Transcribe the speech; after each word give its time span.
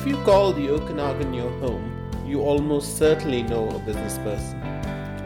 If 0.00 0.06
you 0.06 0.16
call 0.24 0.54
the 0.54 0.70
Okanagan 0.70 1.34
your 1.34 1.50
home, 1.60 2.10
you 2.26 2.40
almost 2.40 2.96
certainly 2.96 3.42
know 3.42 3.68
a 3.68 3.78
business 3.80 4.16
person. 4.16 4.58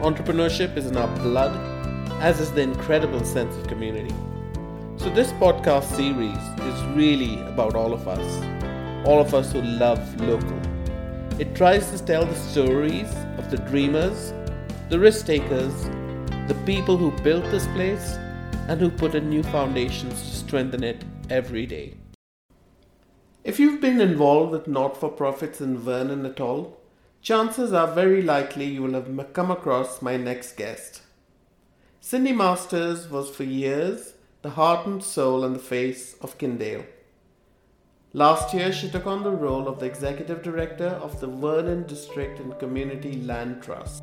Entrepreneurship 0.01 0.75
is 0.75 0.87
in 0.87 0.97
our 0.97 1.07
blood, 1.19 1.55
as 2.21 2.41
is 2.41 2.51
the 2.51 2.59
incredible 2.59 3.23
sense 3.23 3.55
of 3.55 3.67
community. 3.67 4.13
So, 4.97 5.09
this 5.11 5.31
podcast 5.43 5.85
series 5.95 6.37
is 6.67 6.83
really 6.93 7.39
about 7.43 7.73
all 7.73 7.93
of 7.93 8.05
us, 8.05 8.43
all 9.07 9.21
of 9.21 9.33
us 9.33 9.53
who 9.53 9.61
love 9.61 10.19
local. 10.19 10.59
It 11.39 11.55
tries 11.55 11.89
to 11.91 12.05
tell 12.05 12.25
the 12.25 12.35
stories 12.35 13.15
of 13.37 13.49
the 13.49 13.59
dreamers, 13.69 14.33
the 14.89 14.99
risk 14.99 15.25
takers, 15.25 15.85
the 16.49 16.61
people 16.65 16.97
who 16.97 17.11
built 17.23 17.45
this 17.45 17.65
place, 17.67 18.17
and 18.67 18.81
who 18.81 18.89
put 18.89 19.15
in 19.15 19.29
new 19.29 19.43
foundations 19.43 20.21
to 20.21 20.35
strengthen 20.35 20.83
it 20.83 21.05
every 21.29 21.65
day. 21.65 21.95
If 23.45 23.59
you've 23.59 23.79
been 23.79 24.01
involved 24.01 24.51
with 24.51 24.67
not 24.67 24.97
for 24.97 25.07
profits 25.07 25.61
in 25.61 25.77
Vernon 25.77 26.25
at 26.25 26.41
all, 26.41 26.79
chances 27.21 27.73
are 27.73 27.93
very 27.93 28.23
likely 28.23 28.65
you 28.65 28.81
will 28.81 28.93
have 28.93 29.33
come 29.33 29.51
across 29.51 30.01
my 30.01 30.17
next 30.17 30.57
guest. 30.57 31.03
Cindy 32.01 32.31
Masters 32.31 33.07
was 33.07 33.29
for 33.29 33.43
years 33.43 34.15
the 34.41 34.49
heart 34.49 34.87
and 34.87 35.03
soul 35.03 35.43
and 35.43 35.55
the 35.55 35.59
face 35.59 36.15
of 36.21 36.39
Kindale. 36.39 36.87
Last 38.13 38.51
year, 38.51 38.73
she 38.73 38.89
took 38.89 39.05
on 39.05 39.21
the 39.21 39.29
role 39.29 39.67
of 39.67 39.79
the 39.79 39.85
executive 39.85 40.41
director 40.41 40.87
of 40.87 41.19
the 41.19 41.27
Vernon 41.27 41.85
District 41.85 42.39
and 42.39 42.57
Community 42.57 43.21
Land 43.21 43.61
Trust. 43.61 44.01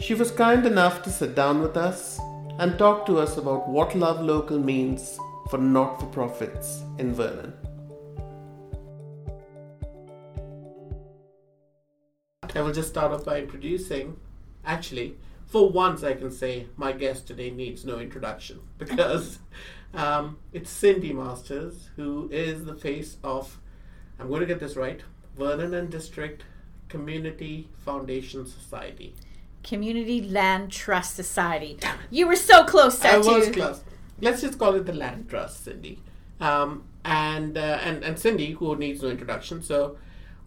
She 0.00 0.14
was 0.14 0.32
kind 0.32 0.66
enough 0.66 1.02
to 1.02 1.10
sit 1.10 1.36
down 1.36 1.62
with 1.62 1.76
us 1.76 2.18
and 2.58 2.76
talk 2.76 3.06
to 3.06 3.20
us 3.20 3.36
about 3.36 3.68
what 3.68 3.94
Love 3.94 4.20
Local 4.20 4.58
means 4.58 5.20
for 5.50 5.58
not 5.58 6.00
for 6.00 6.06
profits 6.06 6.82
in 6.98 7.14
Vernon. 7.14 7.52
I 12.60 12.62
will 12.62 12.74
just 12.74 12.90
start 12.90 13.10
off 13.10 13.24
by 13.24 13.38
introducing, 13.38 14.18
actually, 14.66 15.16
for 15.46 15.70
once 15.70 16.04
I 16.04 16.12
can 16.12 16.30
say 16.30 16.66
my 16.76 16.92
guest 16.92 17.26
today 17.26 17.50
needs 17.50 17.86
no 17.86 17.98
introduction 17.98 18.60
because 18.78 19.38
um, 19.94 20.36
it's 20.52 20.68
Cindy 20.68 21.14
Masters, 21.14 21.88
who 21.96 22.28
is 22.30 22.66
the 22.66 22.74
face 22.74 23.16
of, 23.24 23.58
I'm 24.18 24.28
going 24.28 24.40
to 24.40 24.46
get 24.46 24.60
this 24.60 24.76
right, 24.76 25.00
Vernon 25.38 25.72
and 25.72 25.88
District 25.88 26.44
Community 26.90 27.70
Foundation 27.82 28.44
Society. 28.44 29.14
Community 29.64 30.20
Land 30.20 30.70
Trust 30.70 31.16
Society. 31.16 31.78
You 32.10 32.26
were 32.26 32.36
so 32.36 32.64
close, 32.64 33.00
Satu. 33.00 33.24
I 33.24 33.38
was 33.38 33.48
close. 33.48 33.82
Let's 34.20 34.42
just 34.42 34.58
call 34.58 34.74
it 34.74 34.84
the 34.84 34.92
Land 34.92 35.30
Trust, 35.30 35.64
Cindy. 35.64 36.02
Um, 36.40 36.84
and, 37.06 37.56
uh, 37.56 37.78
and 37.82 38.04
and 38.04 38.18
Cindy, 38.18 38.50
who 38.52 38.76
needs 38.76 39.02
no 39.02 39.08
introduction, 39.08 39.62
so 39.62 39.96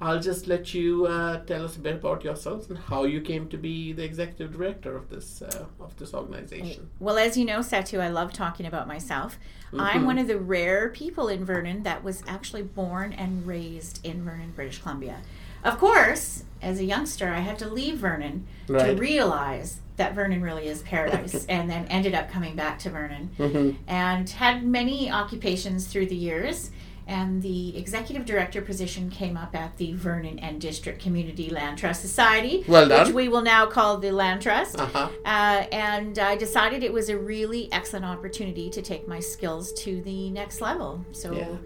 I'll 0.01 0.19
just 0.19 0.47
let 0.47 0.73
you 0.73 1.05
uh, 1.05 1.43
tell 1.45 1.65
us 1.65 1.77
a 1.77 1.79
bit 1.79 1.95
about 1.95 2.23
yourselves 2.23 2.69
and 2.69 2.77
how 2.77 3.03
you 3.05 3.21
came 3.21 3.47
to 3.49 3.57
be 3.57 3.93
the 3.93 4.03
executive 4.03 4.51
director 4.53 4.95
of 4.95 5.09
this 5.09 5.41
uh, 5.41 5.65
of 5.79 5.95
this 5.97 6.13
organization. 6.13 6.89
Well, 6.99 7.17
as 7.17 7.37
you 7.37 7.45
know, 7.45 7.59
Satu, 7.59 7.99
I 7.99 8.09
love 8.09 8.33
talking 8.33 8.65
about 8.65 8.87
myself. 8.87 9.37
Mm-hmm. 9.67 9.79
I'm 9.79 10.05
one 10.05 10.17
of 10.17 10.27
the 10.27 10.37
rare 10.37 10.89
people 10.89 11.29
in 11.29 11.45
Vernon 11.45 11.83
that 11.83 12.03
was 12.03 12.23
actually 12.27 12.63
born 12.63 13.13
and 13.13 13.47
raised 13.47 14.05
in 14.05 14.23
Vernon, 14.23 14.51
British 14.51 14.81
Columbia. 14.81 15.21
Of 15.63 15.77
course, 15.77 16.43
as 16.61 16.79
a 16.79 16.83
youngster, 16.83 17.29
I 17.29 17.39
had 17.39 17.57
to 17.59 17.69
leave 17.69 17.97
Vernon 17.97 18.45
right. 18.67 18.95
to 18.95 19.01
realize 19.01 19.79
that 19.95 20.13
Vernon 20.13 20.41
really 20.41 20.67
is 20.67 20.81
paradise, 20.81 21.45
and 21.49 21.69
then 21.69 21.85
ended 21.85 22.13
up 22.13 22.29
coming 22.29 22.55
back 22.55 22.79
to 22.79 22.89
Vernon 22.89 23.29
mm-hmm. 23.37 23.77
and 23.87 24.29
had 24.29 24.65
many 24.65 25.11
occupations 25.11 25.87
through 25.87 26.07
the 26.07 26.15
years 26.15 26.71
and 27.07 27.41
the 27.41 27.77
executive 27.77 28.25
director 28.25 28.61
position 28.61 29.09
came 29.09 29.37
up 29.37 29.55
at 29.55 29.77
the 29.77 29.93
Vernon 29.93 30.39
and 30.39 30.59
District 30.59 31.01
Community 31.01 31.49
Land 31.49 31.77
Trust 31.77 32.01
Society, 32.01 32.63
well 32.67 32.89
which 32.89 33.13
we 33.13 33.27
will 33.27 33.41
now 33.41 33.65
call 33.65 33.97
the 33.97 34.11
Land 34.11 34.41
Trust. 34.41 34.79
Uh-huh. 34.79 35.09
Uh, 35.25 35.65
and 35.71 36.19
I 36.19 36.35
decided 36.35 36.83
it 36.83 36.93
was 36.93 37.09
a 37.09 37.17
really 37.17 37.71
excellent 37.71 38.05
opportunity 38.05 38.69
to 38.69 38.81
take 38.81 39.07
my 39.07 39.19
skills 39.19 39.73
to 39.73 40.01
the 40.01 40.29
next 40.31 40.61
level. 40.61 41.03
So. 41.11 41.33
Yeah. 41.33 41.57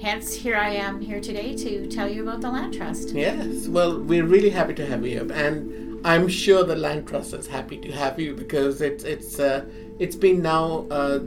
Hence, 0.00 0.34
here 0.34 0.56
I 0.56 0.70
am 0.70 1.00
here 1.00 1.20
today 1.20 1.54
to 1.58 1.86
tell 1.86 2.10
you 2.10 2.24
about 2.24 2.40
the 2.40 2.50
Land 2.50 2.74
Trust. 2.74 3.10
Yes, 3.10 3.68
well, 3.68 4.00
we're 4.00 4.26
really 4.26 4.50
happy 4.50 4.74
to 4.74 4.84
have 4.84 5.06
you, 5.06 5.30
and 5.32 6.04
I'm 6.04 6.26
sure 6.26 6.64
the 6.64 6.74
Land 6.74 7.06
Trust 7.06 7.34
is 7.34 7.46
happy 7.46 7.78
to 7.78 7.92
have 7.92 8.18
you 8.18 8.34
because 8.34 8.80
it's 8.80 9.04
it's 9.04 9.38
uh, 9.38 9.64
it's 10.00 10.16
been 10.16 10.42
now 10.42 10.86
uh, 10.90 11.20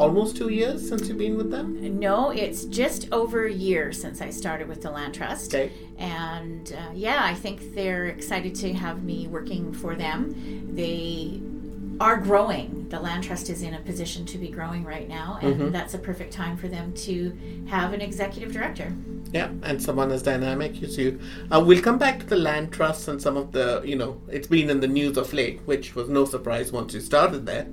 almost 0.00 0.36
two 0.36 0.48
years 0.48 0.88
since 0.88 1.08
you've 1.08 1.18
been 1.18 1.36
with 1.36 1.50
them? 1.50 1.98
No, 1.98 2.30
it's 2.30 2.64
just 2.64 3.08
over 3.12 3.46
a 3.46 3.52
year 3.52 3.92
since 3.92 4.20
I 4.20 4.30
started 4.30 4.68
with 4.68 4.82
the 4.82 4.90
Land 4.90 5.14
Trust. 5.14 5.54
Okay. 5.54 5.70
And 5.98 6.72
uh, 6.72 6.90
yeah, 6.94 7.20
I 7.22 7.34
think 7.34 7.74
they're 7.74 8.06
excited 8.06 8.54
to 8.56 8.72
have 8.72 9.04
me 9.04 9.26
working 9.26 9.72
for 9.72 9.94
them. 9.94 10.74
They 10.74 11.40
are 12.00 12.16
growing. 12.16 12.88
The 12.88 12.98
Land 12.98 13.24
Trust 13.24 13.50
is 13.50 13.62
in 13.62 13.74
a 13.74 13.80
position 13.80 14.24
to 14.26 14.38
be 14.38 14.48
growing 14.48 14.84
right 14.84 15.06
now, 15.06 15.38
and 15.42 15.54
mm-hmm. 15.54 15.70
that's 15.70 15.92
a 15.92 15.98
perfect 15.98 16.32
time 16.32 16.56
for 16.56 16.66
them 16.66 16.94
to 16.94 17.36
have 17.68 17.92
an 17.92 18.00
executive 18.00 18.52
director. 18.52 18.92
Yeah, 19.32 19.50
and 19.62 19.80
someone 19.80 20.10
as 20.10 20.22
dynamic 20.22 20.82
as 20.82 20.98
you. 20.98 21.20
Uh, 21.52 21.62
we'll 21.64 21.82
come 21.82 21.98
back 21.98 22.18
to 22.20 22.26
the 22.26 22.36
Land 22.36 22.72
Trust 22.72 23.06
and 23.06 23.20
some 23.20 23.36
of 23.36 23.52
the, 23.52 23.82
you 23.84 23.96
know, 23.96 24.20
it's 24.28 24.48
been 24.48 24.70
in 24.70 24.80
the 24.80 24.88
news 24.88 25.16
of 25.18 25.32
late, 25.32 25.60
which 25.66 25.94
was 25.94 26.08
no 26.08 26.24
surprise 26.24 26.72
once 26.72 26.94
you 26.94 27.00
started 27.00 27.44
there. 27.46 27.68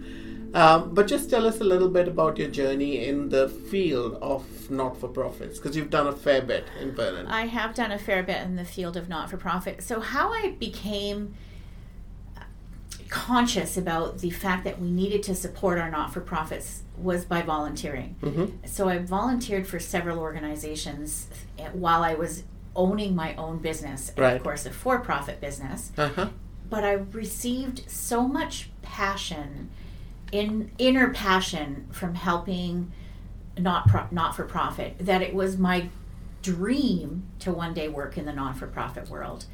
Um, 0.54 0.94
but 0.94 1.08
just 1.08 1.30
tell 1.30 1.46
us 1.46 1.60
a 1.60 1.64
little 1.64 1.90
bit 1.90 2.08
about 2.08 2.38
your 2.38 2.50
journey 2.50 3.06
in 3.06 3.30
the 3.30 3.50
field 3.50 4.16
of 4.22 4.46
not 4.70 5.00
for 5.00 5.08
profits, 5.08 5.60
because 5.60 5.76
you've 5.76 5.90
done 5.90 6.08
a 6.08 6.12
fair 6.12 6.42
bit 6.42 6.66
in 6.80 6.96
Vernon. 6.96 7.28
I 7.28 7.48
have 7.48 7.76
done 7.76 7.92
a 7.92 8.00
fair 8.00 8.24
bit 8.24 8.42
in 8.44 8.56
the 8.56 8.66
field 8.66 8.98
of 8.98 9.10
not 9.10 9.30
for 9.30 9.38
profit. 9.38 9.84
So, 9.84 10.00
how 10.00 10.32
I 10.34 10.56
became 10.60 11.36
conscious 13.10 13.78
about 13.78 14.20
the 14.20 14.30
fact 14.30 14.64
that 14.66 14.82
we 14.82 14.92
needed 14.92 15.24
to 15.24 15.36
support 15.36 15.78
our 15.78 15.90
not 15.90 16.14
for 16.14 16.20
profits 16.20 16.82
was 16.98 17.24
by 17.24 17.42
volunteering. 17.42 18.16
Mm-hmm. 18.22 18.66
So, 18.66 18.90
I 18.90 18.98
volunteered 19.00 19.68
for 19.68 19.80
several 19.80 20.20
organizations 20.20 21.28
while 21.74 22.04
I 22.04 22.16
was 22.16 22.44
owning 22.76 23.16
my 23.16 23.36
own 23.36 23.58
business, 23.58 24.12
and 24.16 24.38
of 24.38 24.44
course, 24.44 24.66
a 24.66 24.72
for 24.72 25.00
profit 25.00 25.42
business. 25.42 25.92
Uh-huh. 25.98 26.30
But 26.70 26.84
I 26.84 26.94
received 26.94 27.90
so 27.90 28.28
much 28.28 28.70
passion 28.82 29.70
in 30.32 30.72
inner 30.78 31.10
passion 31.10 31.88
from 31.92 32.16
helping 32.16 32.92
not 33.58 33.88
pro, 33.88 34.06
not 34.12 34.36
for 34.36 34.44
profit 34.44 34.96
that 35.00 35.22
it 35.22 35.34
was 35.34 35.58
my 35.58 35.90
dream 36.42 37.24
to 37.40 37.52
one 37.52 37.74
day 37.74 37.88
work 37.88 38.18
in 38.18 38.26
the 38.26 38.34
non 38.34 38.54
for 38.54 38.68
profit 38.68 39.10
world. 39.10 39.46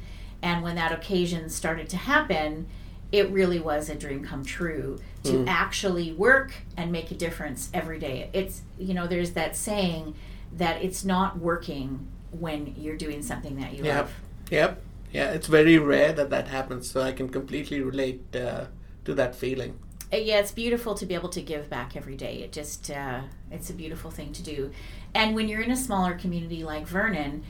And 0.42 0.62
when 0.62 0.76
that 0.76 0.92
occasion 0.92 1.48
started 1.48 1.88
to 1.90 1.96
happen, 1.96 2.66
it 3.12 3.30
really 3.30 3.60
was 3.60 3.88
a 3.88 3.94
dream 3.94 4.24
come 4.24 4.44
true 4.44 4.98
to 5.22 5.32
mm. 5.32 5.48
actually 5.48 6.12
work 6.12 6.52
and 6.76 6.92
make 6.92 7.10
a 7.10 7.14
difference 7.14 7.70
every 7.72 7.98
day. 7.98 8.28
It's 8.32 8.62
you 8.78 8.94
know 8.94 9.06
there's 9.06 9.32
that 9.32 9.56
saying 9.56 10.14
that 10.56 10.82
it's 10.82 11.04
not 11.04 11.38
working 11.38 12.06
when 12.32 12.74
you're 12.76 12.96
doing 12.96 13.22
something 13.22 13.56
that 13.60 13.72
you 13.74 13.84
yep. 13.84 13.96
love. 13.96 14.14
Yep. 14.50 14.82
Yeah, 15.12 15.30
it's 15.30 15.46
very 15.46 15.78
rare 15.78 16.12
that 16.12 16.30
that 16.30 16.48
happens. 16.48 16.90
So 16.90 17.00
I 17.00 17.12
can 17.12 17.28
completely 17.28 17.80
relate 17.80 18.34
uh, 18.34 18.66
to 19.04 19.14
that 19.14 19.34
feeling. 19.34 19.78
Uh, 20.12 20.16
yeah, 20.16 20.38
it's 20.38 20.52
beautiful 20.52 20.94
to 20.94 21.06
be 21.06 21.14
able 21.14 21.30
to 21.30 21.42
give 21.42 21.68
back 21.68 21.96
every 21.96 22.16
day. 22.16 22.42
It 22.42 22.52
just 22.52 22.90
uh, 22.90 23.22
it's 23.50 23.70
a 23.70 23.74
beautiful 23.74 24.10
thing 24.10 24.32
to 24.32 24.42
do. 24.42 24.70
And 25.14 25.34
when 25.34 25.48
you're 25.48 25.62
in 25.62 25.70
a 25.70 25.76
smaller 25.76 26.14
community 26.14 26.64
like 26.64 26.86
Vernon, 26.86 27.42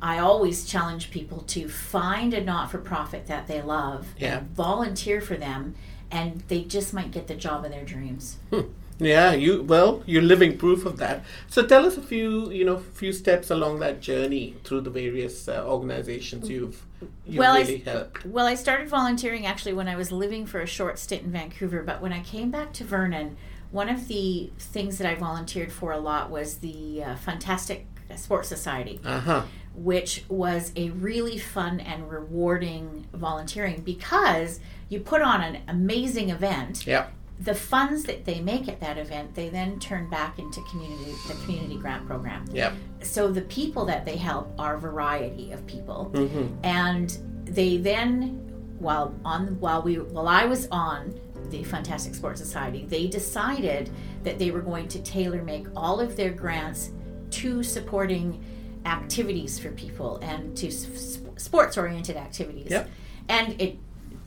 I 0.00 0.18
always 0.18 0.64
challenge 0.64 1.10
people 1.10 1.42
to 1.48 1.68
find 1.68 2.34
a 2.34 2.42
not-for-profit 2.42 3.26
that 3.26 3.46
they 3.46 3.62
love 3.62 4.08
yeah. 4.18 4.42
volunteer 4.52 5.20
for 5.20 5.36
them, 5.36 5.74
and 6.10 6.42
they 6.48 6.64
just 6.64 6.92
might 6.92 7.12
get 7.12 7.28
the 7.28 7.36
job 7.36 7.64
of 7.64 7.70
their 7.70 7.84
dreams. 7.84 8.38
Hmm. 8.50 8.62
Yeah, 8.98 9.32
you 9.32 9.62
well, 9.62 10.02
you're 10.06 10.22
living 10.22 10.58
proof 10.58 10.84
of 10.86 10.98
that. 10.98 11.24
So 11.48 11.66
tell 11.66 11.86
us 11.86 11.96
a 11.96 12.02
few, 12.02 12.50
you 12.50 12.64
know, 12.64 12.78
few 12.78 13.12
steps 13.12 13.50
along 13.50 13.80
that 13.80 14.00
journey 14.00 14.54
through 14.64 14.82
the 14.82 14.90
various 14.90 15.48
uh, 15.48 15.64
organizations 15.66 16.48
you've, 16.48 16.84
you've 17.26 17.38
well, 17.38 17.56
really 17.56 17.84
I, 17.86 17.90
helped. 17.90 18.26
Well, 18.26 18.46
I 18.46 18.54
started 18.54 18.88
volunteering 18.88 19.46
actually 19.46 19.72
when 19.72 19.88
I 19.88 19.96
was 19.96 20.12
living 20.12 20.46
for 20.46 20.60
a 20.60 20.66
short 20.66 20.98
stint 20.98 21.24
in 21.24 21.32
Vancouver, 21.32 21.82
but 21.82 22.00
when 22.00 22.12
I 22.12 22.20
came 22.22 22.50
back 22.50 22.72
to 22.74 22.84
Vernon, 22.84 23.36
one 23.70 23.88
of 23.88 24.08
the 24.08 24.52
things 24.58 24.98
that 24.98 25.06
I 25.06 25.14
volunteered 25.14 25.72
for 25.72 25.92
a 25.92 25.98
lot 25.98 26.30
was 26.30 26.58
the 26.58 27.02
uh, 27.02 27.16
Funtastic 27.16 27.84
Sports 28.16 28.48
Society. 28.48 29.00
Uh-huh. 29.04 29.42
Which 29.74 30.24
was 30.28 30.70
a 30.76 30.90
really 30.90 31.38
fun 31.38 31.80
and 31.80 32.10
rewarding 32.10 33.06
volunteering 33.14 33.80
because 33.80 34.60
you 34.90 35.00
put 35.00 35.22
on 35.22 35.40
an 35.40 35.62
amazing 35.66 36.28
event 36.28 36.86
yeah 36.86 37.06
the 37.42 37.54
funds 37.54 38.04
that 38.04 38.24
they 38.24 38.40
make 38.40 38.68
at 38.68 38.80
that 38.80 38.98
event, 38.98 39.34
they 39.34 39.48
then 39.48 39.80
turn 39.80 40.08
back 40.08 40.38
into 40.38 40.60
community 40.70 41.12
the 41.26 41.34
community 41.44 41.76
grant 41.76 42.06
program. 42.06 42.44
Yeah. 42.52 42.72
So 43.02 43.30
the 43.30 43.42
people 43.42 43.84
that 43.86 44.04
they 44.04 44.16
help 44.16 44.52
are 44.58 44.76
a 44.76 44.80
variety 44.80 45.50
of 45.52 45.66
people, 45.66 46.10
mm-hmm. 46.14 46.54
and 46.64 47.16
they 47.44 47.78
then, 47.78 48.76
while 48.78 49.14
on 49.24 49.58
while 49.58 49.82
we 49.82 49.98
while 49.98 50.28
I 50.28 50.44
was 50.44 50.68
on 50.70 51.18
the 51.50 51.64
Funtastic 51.64 52.14
Sports 52.14 52.40
Society, 52.40 52.84
they 52.86 53.08
decided 53.08 53.90
that 54.22 54.38
they 54.38 54.50
were 54.52 54.62
going 54.62 54.86
to 54.88 55.02
tailor 55.02 55.42
make 55.42 55.66
all 55.74 56.00
of 56.00 56.16
their 56.16 56.30
grants 56.30 56.92
to 57.30 57.62
supporting 57.62 58.44
activities 58.84 59.58
for 59.58 59.70
people 59.72 60.18
and 60.18 60.56
to 60.56 60.70
sports 60.70 61.76
oriented 61.76 62.16
activities. 62.16 62.70
Yep. 62.70 62.90
And 63.28 63.60
it 63.60 63.78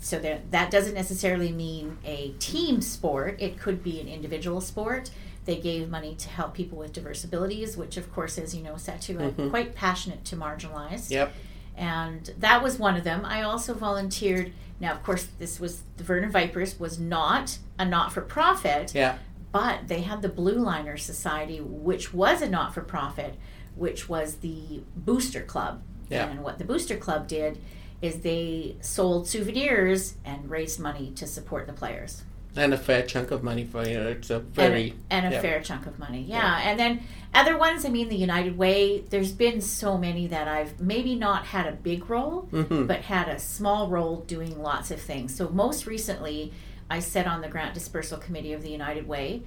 so 0.05 0.19
that 0.19 0.51
that 0.51 0.69
doesn't 0.69 0.93
necessarily 0.93 1.51
mean 1.51 1.97
a 2.05 2.29
team 2.37 2.79
sport. 2.79 3.37
It 3.39 3.59
could 3.59 3.81
be 3.81 3.99
an 3.99 4.07
individual 4.07 4.61
sport. 4.61 5.09
They 5.45 5.55
gave 5.55 5.89
money 5.89 6.13
to 6.13 6.29
help 6.29 6.53
people 6.53 6.77
with 6.77 6.93
diverse 6.93 7.23
abilities, 7.23 7.75
which 7.75 7.97
of 7.97 8.13
course, 8.13 8.37
as 8.37 8.53
you 8.53 8.61
know, 8.61 8.73
Satu, 8.73 9.19
I'm 9.19 9.31
mm-hmm. 9.31 9.49
quite 9.49 9.73
passionate 9.73 10.23
to 10.25 10.35
marginalize. 10.35 11.09
Yep. 11.09 11.33
And 11.75 12.35
that 12.37 12.61
was 12.61 12.77
one 12.77 12.95
of 12.95 13.03
them. 13.03 13.25
I 13.25 13.41
also 13.41 13.73
volunteered. 13.73 14.53
Now, 14.79 14.91
of 14.91 15.01
course, 15.01 15.27
this 15.39 15.59
was 15.59 15.81
the 15.97 16.03
Vernon 16.03 16.29
Vipers 16.29 16.79
was 16.79 16.99
not 16.99 17.57
a 17.79 17.83
not 17.83 18.13
for 18.13 18.21
profit, 18.21 18.93
Yeah. 18.93 19.17
but 19.51 19.87
they 19.87 20.01
had 20.01 20.21
the 20.21 20.29
Blue 20.29 20.59
Liner 20.59 20.97
Society, 20.97 21.59
which 21.59 22.13
was 22.13 22.43
a 22.43 22.49
not 22.49 22.75
for 22.75 22.81
profit, 22.81 23.37
which 23.73 24.07
was 24.07 24.35
the 24.35 24.83
Booster 24.95 25.41
Club. 25.41 25.81
Yeah. 26.09 26.27
And 26.27 26.43
what 26.43 26.59
the 26.59 26.63
Booster 26.63 26.95
Club 26.95 27.27
did 27.27 27.57
is 28.01 28.21
they 28.21 28.75
sold 28.81 29.27
souvenirs 29.27 30.15
and 30.23 30.49
raised 30.49 30.79
money 30.79 31.11
to 31.15 31.25
support 31.27 31.67
the 31.67 31.73
players. 31.73 32.23
And 32.57 32.73
a 32.73 32.77
fair 32.77 33.03
chunk 33.03 33.31
of 33.31 33.43
money 33.43 33.65
for 33.65 33.85
you. 33.85 33.99
It's 33.99 34.29
a 34.29 34.39
very 34.39 34.91
and, 35.09 35.25
and 35.25 35.33
a 35.33 35.35
yeah. 35.35 35.41
fair 35.41 35.61
chunk 35.61 35.87
of 35.87 35.99
money. 35.99 36.21
Yeah. 36.21 36.61
And 36.63 36.79
then 36.79 37.01
other 37.33 37.57
ones, 37.57 37.83
I 37.83 37.89
mean, 37.89 38.07
the 38.07 38.15
United 38.15 38.57
Way, 38.57 39.01
there's 39.01 39.33
been 39.33 39.59
so 39.59 39.97
many 39.97 40.27
that 40.27 40.47
I've 40.47 40.79
maybe 40.79 41.15
not 41.15 41.47
had 41.47 41.67
a 41.67 41.73
big 41.73 42.09
role, 42.09 42.47
Mhm. 42.53 42.87
but 42.87 43.01
had 43.01 43.27
a 43.27 43.39
small 43.39 43.89
role 43.89 44.21
doing 44.21 44.61
lots 44.61 44.89
of 44.89 45.01
things. 45.01 45.35
So 45.35 45.49
most 45.49 45.85
recently, 45.85 46.53
I 46.89 46.99
sat 46.99 47.27
on 47.27 47.41
the 47.41 47.49
Grant 47.49 47.73
Dispersal 47.73 48.19
Committee 48.19 48.53
of 48.53 48.61
the 48.61 48.69
United 48.69 49.05
Way, 49.05 49.41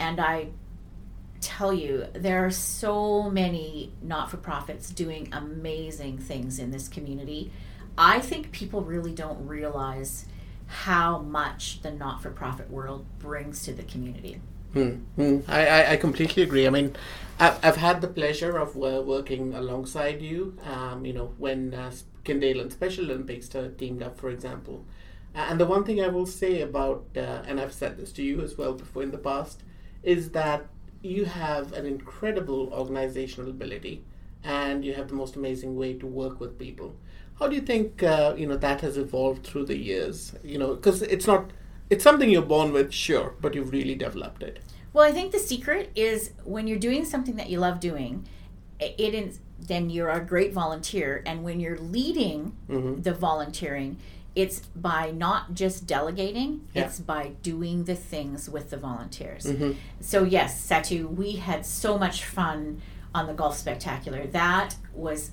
and 0.00 0.18
I 0.18 0.48
tell 1.40 1.72
you, 1.72 2.06
there 2.12 2.44
are 2.44 2.50
so 2.50 3.30
many 3.30 3.92
not 4.02 4.30
for 4.32 4.36
profits 4.36 4.90
doing 4.90 5.28
amazing 5.30 6.18
things 6.18 6.58
in 6.58 6.72
this 6.72 6.88
community. 6.88 7.52
I 7.98 8.20
think 8.20 8.52
people 8.52 8.82
really 8.82 9.12
don't 9.12 9.44
realize 9.46 10.24
how 10.66 11.18
much 11.18 11.82
the 11.82 11.90
not 11.90 12.22
for 12.22 12.30
profit 12.30 12.70
world 12.70 13.04
brings 13.18 13.64
to 13.64 13.72
the 13.72 13.82
community. 13.82 14.40
Hmm. 14.72 15.38
I, 15.48 15.92
I, 15.92 15.96
completely 15.96 16.42
agree. 16.42 16.66
I 16.66 16.70
mean, 16.70 16.94
I've, 17.40 17.76
had 17.76 18.00
the 18.02 18.06
pleasure 18.06 18.58
of 18.58 18.76
working 18.76 19.54
alongside 19.54 20.20
you, 20.20 20.56
um, 20.62 21.06
you 21.06 21.14
know, 21.14 21.32
when 21.38 21.72
uh, 21.72 21.90
and 22.26 22.72
Special 22.72 23.06
Olympics 23.06 23.48
teamed 23.78 24.02
up, 24.02 24.20
for 24.20 24.28
example. 24.28 24.84
And 25.34 25.58
the 25.58 25.64
one 25.64 25.84
thing 25.84 26.02
I 26.02 26.08
will 26.08 26.26
say 26.26 26.60
about, 26.60 27.06
uh, 27.16 27.42
and 27.46 27.58
I've 27.58 27.72
said 27.72 27.96
this 27.96 28.12
to 28.12 28.22
you 28.22 28.42
as 28.42 28.58
well 28.58 28.74
before 28.74 29.02
in 29.02 29.10
the 29.10 29.18
past, 29.18 29.62
is 30.02 30.30
that 30.32 30.66
you 31.02 31.24
have 31.24 31.72
an 31.72 31.86
incredible 31.86 32.68
organizational 32.72 33.50
ability 33.50 34.04
and 34.44 34.84
you 34.84 34.94
have 34.94 35.08
the 35.08 35.14
most 35.14 35.36
amazing 35.36 35.76
way 35.76 35.94
to 35.94 36.06
work 36.06 36.38
with 36.40 36.58
people. 36.58 36.94
How 37.38 37.46
do 37.46 37.54
you 37.54 37.60
think, 37.62 38.02
uh, 38.02 38.34
you 38.36 38.46
know, 38.46 38.56
that 38.56 38.80
has 38.80 38.96
evolved 38.96 39.46
through 39.46 39.66
the 39.66 39.76
years? 39.76 40.32
You 40.42 40.58
know, 40.58 40.74
because 40.74 41.02
it's 41.02 41.26
not, 41.26 41.50
it's 41.88 42.02
something 42.02 42.28
you're 42.28 42.42
born 42.42 42.72
with, 42.72 42.92
sure, 42.92 43.34
but 43.40 43.54
you've 43.54 43.70
really 43.72 43.94
developed 43.94 44.42
it. 44.42 44.58
Well, 44.92 45.04
I 45.04 45.12
think 45.12 45.32
the 45.32 45.38
secret 45.38 45.90
is 45.94 46.32
when 46.44 46.66
you're 46.66 46.78
doing 46.78 47.04
something 47.04 47.36
that 47.36 47.48
you 47.48 47.60
love 47.60 47.78
doing, 47.78 48.26
it 48.80 49.14
is 49.14 49.40
then 49.60 49.90
you're 49.90 50.10
a 50.10 50.20
great 50.20 50.52
volunteer, 50.52 51.22
and 51.26 51.42
when 51.42 51.58
you're 51.60 51.78
leading 51.78 52.56
Mhm. 52.68 53.02
the 53.02 53.12
volunteering, 53.12 53.98
it's 54.36 54.60
by 54.76 55.10
not 55.10 55.52
just 55.54 55.84
delegating; 55.86 56.60
Yeah. 56.74 56.84
it's 56.84 57.00
by 57.00 57.32
doing 57.42 57.84
the 57.84 57.96
things 57.96 58.48
with 58.48 58.70
the 58.70 58.76
volunteers. 58.76 59.44
Mhm. 59.44 59.74
So 60.00 60.22
yes, 60.22 60.64
Satu, 60.68 61.12
we 61.12 61.32
had 61.32 61.66
so 61.66 61.98
much 61.98 62.24
fun 62.24 62.80
on 63.14 63.26
the 63.26 63.34
golf 63.34 63.58
spectacular. 63.58 64.26
That 64.28 64.76
was 64.94 65.32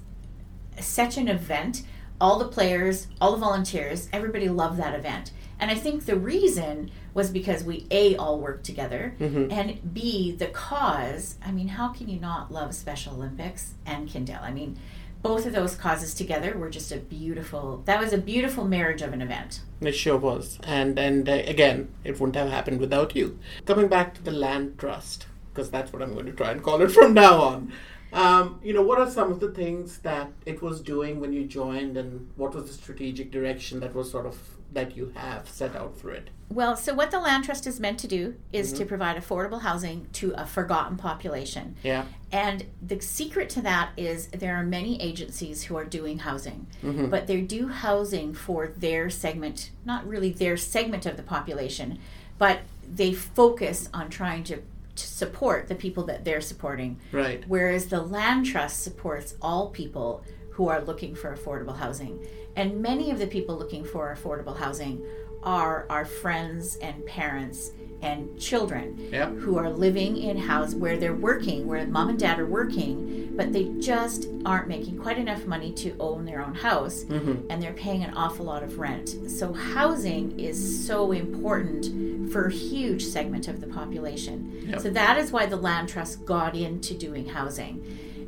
such 0.79 1.17
an 1.17 1.27
event. 1.27 1.83
All 2.19 2.39
the 2.39 2.47
players, 2.47 3.07
all 3.19 3.31
the 3.33 3.37
volunteers, 3.37 4.07
everybody 4.13 4.47
loved 4.47 4.79
that 4.79 4.97
event. 4.97 5.31
And 5.59 5.69
I 5.71 5.75
think 5.75 6.05
the 6.05 6.17
reason 6.17 6.91
was 7.13 7.29
because 7.29 7.63
we 7.63 7.87
A, 7.91 8.15
all 8.17 8.39
worked 8.39 8.65
together, 8.65 9.15
Mhm. 9.19 9.51
and 9.51 9.93
B, 9.93 10.31
the 10.31 10.47
cause. 10.47 11.35
I 11.45 11.51
mean, 11.51 11.69
how 11.69 11.89
can 11.89 12.09
you 12.09 12.19
not 12.19 12.51
love 12.51 12.73
Special 12.73 13.13
Olympics 13.15 13.73
and 13.85 14.09
Kindale? 14.09 14.41
I 14.41 14.51
mean, 14.51 14.77
both 15.21 15.45
of 15.45 15.53
those 15.53 15.75
causes 15.75 16.13
together 16.13 16.57
were 16.57 16.69
just 16.69 16.91
a 16.91 16.97
beautiful, 16.97 17.81
that 17.85 17.99
was 17.99 18.13
a 18.13 18.17
beautiful 18.17 18.65
marriage 18.65 19.01
of 19.01 19.11
an 19.13 19.21
event. 19.21 19.61
It 19.81 19.93
sure 19.93 20.17
was, 20.17 20.59
and 20.63 20.99
and 20.99 21.27
uh, 21.27 21.33
again, 21.47 21.87
it 22.03 22.19
wouldn't 22.19 22.35
have 22.35 22.49
happened 22.49 22.79
without 22.79 23.15
you. 23.15 23.39
Coming 23.65 23.87
back 23.87 24.13
to 24.15 24.23
the 24.23 24.31
land 24.31 24.77
trust, 24.77 25.25
because 25.53 25.69
that's 25.71 25.91
what 25.91 26.01
I'm 26.01 26.13
going 26.13 26.27
to 26.27 26.31
try 26.33 26.51
and 26.51 26.61
call 26.61 26.81
it 26.81 26.91
from 26.91 27.13
now 27.13 27.41
on. 27.41 27.71
Um, 28.15 28.59
you 28.63 28.73
know, 28.73 28.81
what 28.81 28.97
are 28.99 29.09
some 29.09 29.29
of 29.31 29.39
the 29.41 29.51
things 29.51 29.97
that 29.99 30.31
it 30.45 30.61
was 30.61 30.79
doing 30.79 31.19
when 31.19 31.33
you 31.33 31.43
joined, 31.45 31.97
and 31.97 32.29
what 32.37 32.55
was 32.55 32.65
the 32.67 32.73
strategic 32.73 33.29
direction 33.29 33.81
that 33.81 33.93
was 33.93 34.09
sort 34.09 34.25
of 34.25 34.37
that 34.71 34.95
you 34.97 35.11
have 35.15 35.47
set 35.49 35.75
out 35.75 35.97
for 35.97 36.11
it? 36.11 36.29
Well, 36.49 36.77
so 36.77 36.93
what 36.93 37.11
the 37.11 37.19
Land 37.19 37.43
Trust 37.43 37.67
is 37.67 37.79
meant 37.79 37.99
to 37.99 38.07
do 38.07 38.35
is 38.53 38.71
to 38.73 38.85
provide 38.85 39.17
affordable 39.17 39.61
housing 39.61 40.07
to 40.13 40.31
a 40.37 40.45
forgotten 40.45 40.95
population. 40.97 41.75
Yeah, 41.83 42.05
And 42.31 42.65
the 42.85 42.99
secret 42.99 43.49
to 43.51 43.61
that 43.61 43.91
is 43.97 44.27
there 44.27 44.55
are 44.55 44.63
many 44.63 45.01
agencies 45.01 45.63
who 45.63 45.75
are 45.77 45.85
doing 45.85 46.19
housing, 46.19 46.67
Mhm. 46.83 47.09
but 47.09 47.27
they 47.27 47.41
do 47.41 47.67
housing 47.69 48.33
for 48.33 48.67
their 48.67 49.09
segment, 49.09 49.71
not 49.85 50.05
really 50.07 50.31
their 50.31 50.57
segment 50.57 51.05
of 51.05 51.15
the 51.17 51.23
population, 51.23 51.99
but 52.37 52.59
they 52.89 53.13
focus 53.13 53.89
on 53.93 54.09
trying 54.09 54.43
to, 54.45 54.59
to 54.95 55.07
support 55.07 55.67
the 55.67 55.75
people 55.75 56.03
that 56.05 56.23
they're 56.23 56.41
supporting. 56.41 56.99
right. 57.11 57.43
Whereas 57.47 57.87
the 57.87 58.01
Land 58.01 58.45
Trust 58.45 58.83
supports 58.83 59.35
all 59.41 59.69
people 59.69 60.23
who 60.51 60.69
are 60.69 60.81
looking 60.81 61.15
for 61.15 61.35
affordable 61.35 61.75
housing. 61.75 62.25
And 62.55 62.81
many 62.81 63.11
of 63.11 63.19
the 63.19 63.27
people 63.27 63.57
looking 63.57 63.83
for 63.83 64.15
affordable 64.15 64.57
housing 64.57 65.05
are 65.43 65.85
our 65.89 66.05
friends 66.05 66.77
and 66.77 67.05
parents 67.05 67.71
and 68.01 68.37
children 68.39 68.97
Yeah. 69.11 69.29
who 69.29 69.57
are 69.57 69.69
living 69.69 70.17
in 70.17 70.37
house 70.37 70.73
where 70.75 70.97
they're 70.97 71.13
working, 71.13 71.67
where 71.67 71.85
mom 71.87 72.09
and 72.09 72.19
dad 72.19 72.39
are 72.39 72.45
working, 72.45 73.33
but 73.35 73.51
they 73.51 73.65
just 73.79 74.27
aren't 74.45 74.67
making 74.67 74.97
quite 74.97 75.17
enough 75.17 75.45
money 75.45 75.71
to 75.73 75.95
own 75.99 76.25
their 76.25 76.41
own 76.45 76.53
house 76.53 77.03
Mm-hmm. 77.05 77.47
and 77.49 77.61
they're 77.61 77.73
paying 77.73 78.03
an 78.03 78.13
awful 78.13 78.45
lot 78.45 78.63
of 78.63 78.77
rent. 78.79 79.15
So 79.29 79.53
housing 79.53 80.39
is 80.39 80.85
so 80.87 81.11
important 81.11 82.31
for 82.31 82.45
a 82.47 82.51
huge 82.51 83.03
segment 83.05 83.47
of 83.47 83.61
the 83.61 83.67
population. 83.67 84.65
Yep. 84.69 84.79
So 84.81 84.89
that 84.91 85.17
is 85.17 85.31
why 85.31 85.45
the 85.45 85.57
Land 85.57 85.89
Trust 85.89 86.25
got 86.25 86.55
into 86.55 86.93
doing 86.93 87.27
housing. 87.27 87.83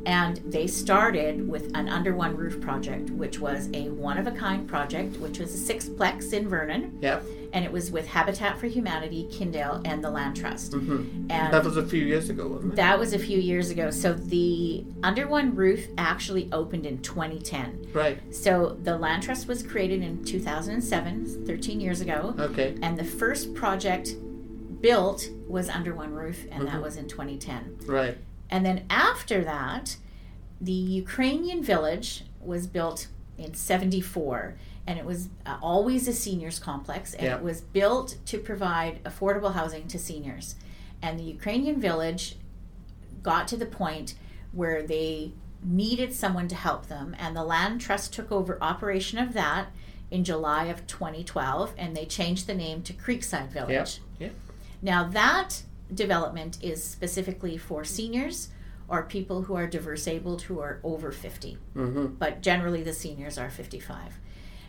And 0.05 0.37
they 0.45 0.67
started 0.67 1.47
with 1.49 1.69
an 1.75 1.89
under 1.89 2.15
one 2.15 2.37
roof 2.37 2.61
project, 2.61 3.09
which 3.09 3.39
was 3.39 3.69
a 3.73 3.89
one 3.89 4.17
of 4.17 4.25
a 4.25 4.31
kind 4.31 4.65
project, 4.67 5.17
which 5.17 5.39
was 5.39 5.53
a 5.53 5.73
sixplex 5.73 6.31
in 6.31 6.47
Vernon. 6.47 6.97
Yeah, 7.01 7.19
And 7.53 7.63
it 7.65 7.71
was 7.71 7.91
with 7.91 8.07
Habitat 8.07 8.59
for 8.59 8.67
Humanity, 8.67 9.27
Kindale, 9.31 9.81
and 9.85 10.03
the 10.03 10.09
Land 10.09 10.35
Trust. 10.35 10.73
mm-hmm. 10.73 11.27
And 11.31 11.53
that 11.53 11.63
was 11.63 11.77
a 11.77 11.85
few 11.85 12.03
years 12.03 12.29
ago, 12.29 12.47
wasn't 12.47 12.73
it? 12.73 12.75
that 12.75 12.99
was 12.99 13.13
a 13.13 13.19
few 13.19 13.39
years 13.39 13.69
ago. 13.69 13.89
So 13.89 14.13
the 14.13 14.83
under 15.01 15.27
one 15.27 15.55
roof 15.55 15.87
actually 15.97 16.49
opened 16.51 16.85
in 16.85 16.99
2010. 17.01 17.87
right. 17.93 18.19
So 18.33 18.77
the 18.83 18.97
Land 18.97 19.23
Trust 19.23 19.47
was 19.47 19.63
created 19.63 20.01
in 20.03 20.23
2007, 20.25 21.45
13 21.45 21.79
years 21.79 22.01
ago, 22.01 22.35
Okay. 22.37 22.75
and 22.81 22.97
the 22.97 23.03
first 23.05 23.53
project 23.53 24.15
built 24.81 25.29
was 25.47 25.69
under 25.69 25.93
one 25.95 26.13
roof, 26.13 26.43
and 26.51 26.63
Mm-hmm. 26.63 26.65
that 26.65 26.81
was 26.83 26.97
in 26.97 27.07
2010. 27.07 27.77
Right. 27.87 28.17
And 28.49 28.65
then 28.65 28.85
after 28.89 29.43
that, 29.43 29.97
the 30.61 30.71
Ukrainian 30.71 31.63
village 31.63 32.23
was 32.41 32.67
built 32.67 33.07
in 33.37 33.53
74, 33.53 34.55
and 34.87 34.97
it 34.97 35.05
was 35.05 35.29
uh, 35.45 35.57
always 35.61 36.07
a 36.07 36.13
seniors 36.13 36.57
complex, 36.59 37.13
and 37.13 37.23
Yeah. 37.27 37.35
it 37.35 37.43
was 37.43 37.61
built 37.61 38.17
to 38.25 38.37
provide 38.39 39.03
affordable 39.03 39.53
housing 39.53 39.87
to 39.89 39.99
seniors. 39.99 40.55
And 41.01 41.19
the 41.19 41.23
Ukrainian 41.23 41.79
village 41.79 42.37
got 43.21 43.47
to 43.49 43.57
the 43.57 43.65
point 43.65 44.15
where 44.53 44.81
they 44.81 45.33
needed 45.63 46.13
someone 46.13 46.47
to 46.47 46.55
help 46.55 46.87
them, 46.87 47.15
and 47.19 47.35
the 47.35 47.43
Land 47.43 47.81
Trust 47.81 48.13
took 48.13 48.31
over 48.31 48.57
operation 48.61 49.19
of 49.19 49.33
that 49.33 49.67
in 50.09 50.23
July 50.23 50.65
of 50.65 50.87
2012, 50.87 51.73
and 51.77 51.95
they 51.95 52.05
changed 52.05 52.47
the 52.47 52.55
name 52.55 52.81
to 52.83 52.93
Creekside 52.93 53.49
Village. 53.49 53.99
Yeah. 54.19 54.29
Now, 54.81 55.03
that 55.09 55.63
development 55.93 56.57
is 56.61 56.81
specifically 56.83 57.57
for 57.57 57.83
seniors 57.83 58.49
or 58.87 59.03
people 59.03 59.41
who 59.43 59.55
are 59.55 59.67
diverse 59.67 60.07
abled 60.07 60.43
who 60.43 60.59
are 60.61 60.79
over 60.83 61.11
50, 61.11 61.57
Mm-hmm. 61.75 62.05
but 62.17 62.41
generally 62.41 62.83
the 62.83 62.93
seniors 62.93 63.37
are 63.37 63.49
55. 63.49 64.17